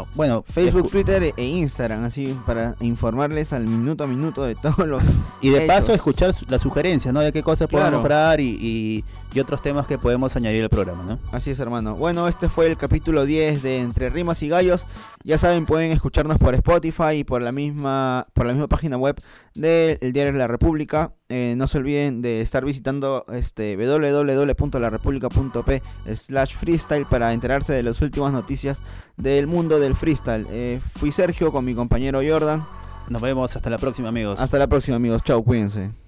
a, 0.00 0.04
bueno, 0.14 0.44
Facebook, 0.48 0.90
Twitter 0.90 1.32
e 1.36 1.44
Instagram, 1.44 2.04
así 2.04 2.36
para 2.44 2.74
informarles 2.80 3.52
al 3.52 3.64
minuto 3.68 4.02
a 4.02 4.06
minuto 4.08 4.42
de 4.42 4.56
todos 4.56 4.86
los 4.88 5.04
Y 5.40 5.50
de 5.50 5.60
paso 5.68 5.92
escuchar 5.92 6.32
las 6.48 6.60
sugerencias, 6.62 7.14
¿no? 7.14 7.20
De 7.20 7.32
qué 7.32 7.42
cosas 7.44 7.68
podemos 7.68 7.90
Claro. 7.90 7.98
mejorar 8.02 8.40
y, 8.40 8.58
y- 8.60 9.04
y 9.34 9.40
otros 9.40 9.62
temas 9.62 9.86
que 9.86 9.98
podemos 9.98 10.34
añadir 10.36 10.62
al 10.62 10.70
programa, 10.70 11.02
¿no? 11.04 11.18
Así 11.32 11.50
es, 11.50 11.58
hermano. 11.60 11.96
Bueno, 11.96 12.28
este 12.28 12.48
fue 12.48 12.66
el 12.66 12.76
capítulo 12.76 13.26
10 13.26 13.62
de 13.62 13.80
Entre 13.80 14.10
Rimas 14.10 14.42
y 14.42 14.48
Gallos. 14.48 14.86
Ya 15.24 15.38
saben, 15.38 15.66
pueden 15.66 15.90
escucharnos 15.92 16.38
por 16.38 16.54
Spotify 16.54 17.16
y 17.18 17.24
por 17.24 17.42
la 17.42 17.50
misma, 17.52 18.26
por 18.32 18.46
la 18.46 18.52
misma 18.52 18.68
página 18.68 18.96
web 18.96 19.16
del 19.54 20.12
Diario 20.12 20.32
de 20.32 20.38
la 20.38 20.46
República. 20.46 21.12
Eh, 21.28 21.54
no 21.56 21.66
se 21.66 21.78
olviden 21.78 22.22
de 22.22 22.40
estar 22.40 22.64
visitando 22.64 23.26
este 23.32 23.76
www.larepublica.p 23.76 25.82
slash 26.14 26.54
freestyle 26.56 27.04
para 27.04 27.34
enterarse 27.34 27.74
de 27.74 27.82
las 27.82 28.00
últimas 28.00 28.32
noticias 28.32 28.80
del 29.16 29.46
mundo 29.46 29.78
del 29.78 29.94
freestyle. 29.94 30.46
Eh, 30.50 30.80
fui 30.96 31.12
Sergio 31.12 31.52
con 31.52 31.64
mi 31.64 31.74
compañero 31.74 32.20
Jordan. 32.26 32.66
Nos 33.08 33.22
vemos 33.22 33.56
hasta 33.56 33.70
la 33.70 33.78
próxima, 33.78 34.08
amigos. 34.08 34.40
Hasta 34.40 34.58
la 34.58 34.66
próxima, 34.66 34.96
amigos. 34.96 35.22
Chao, 35.22 35.42
cuídense. 35.42 36.07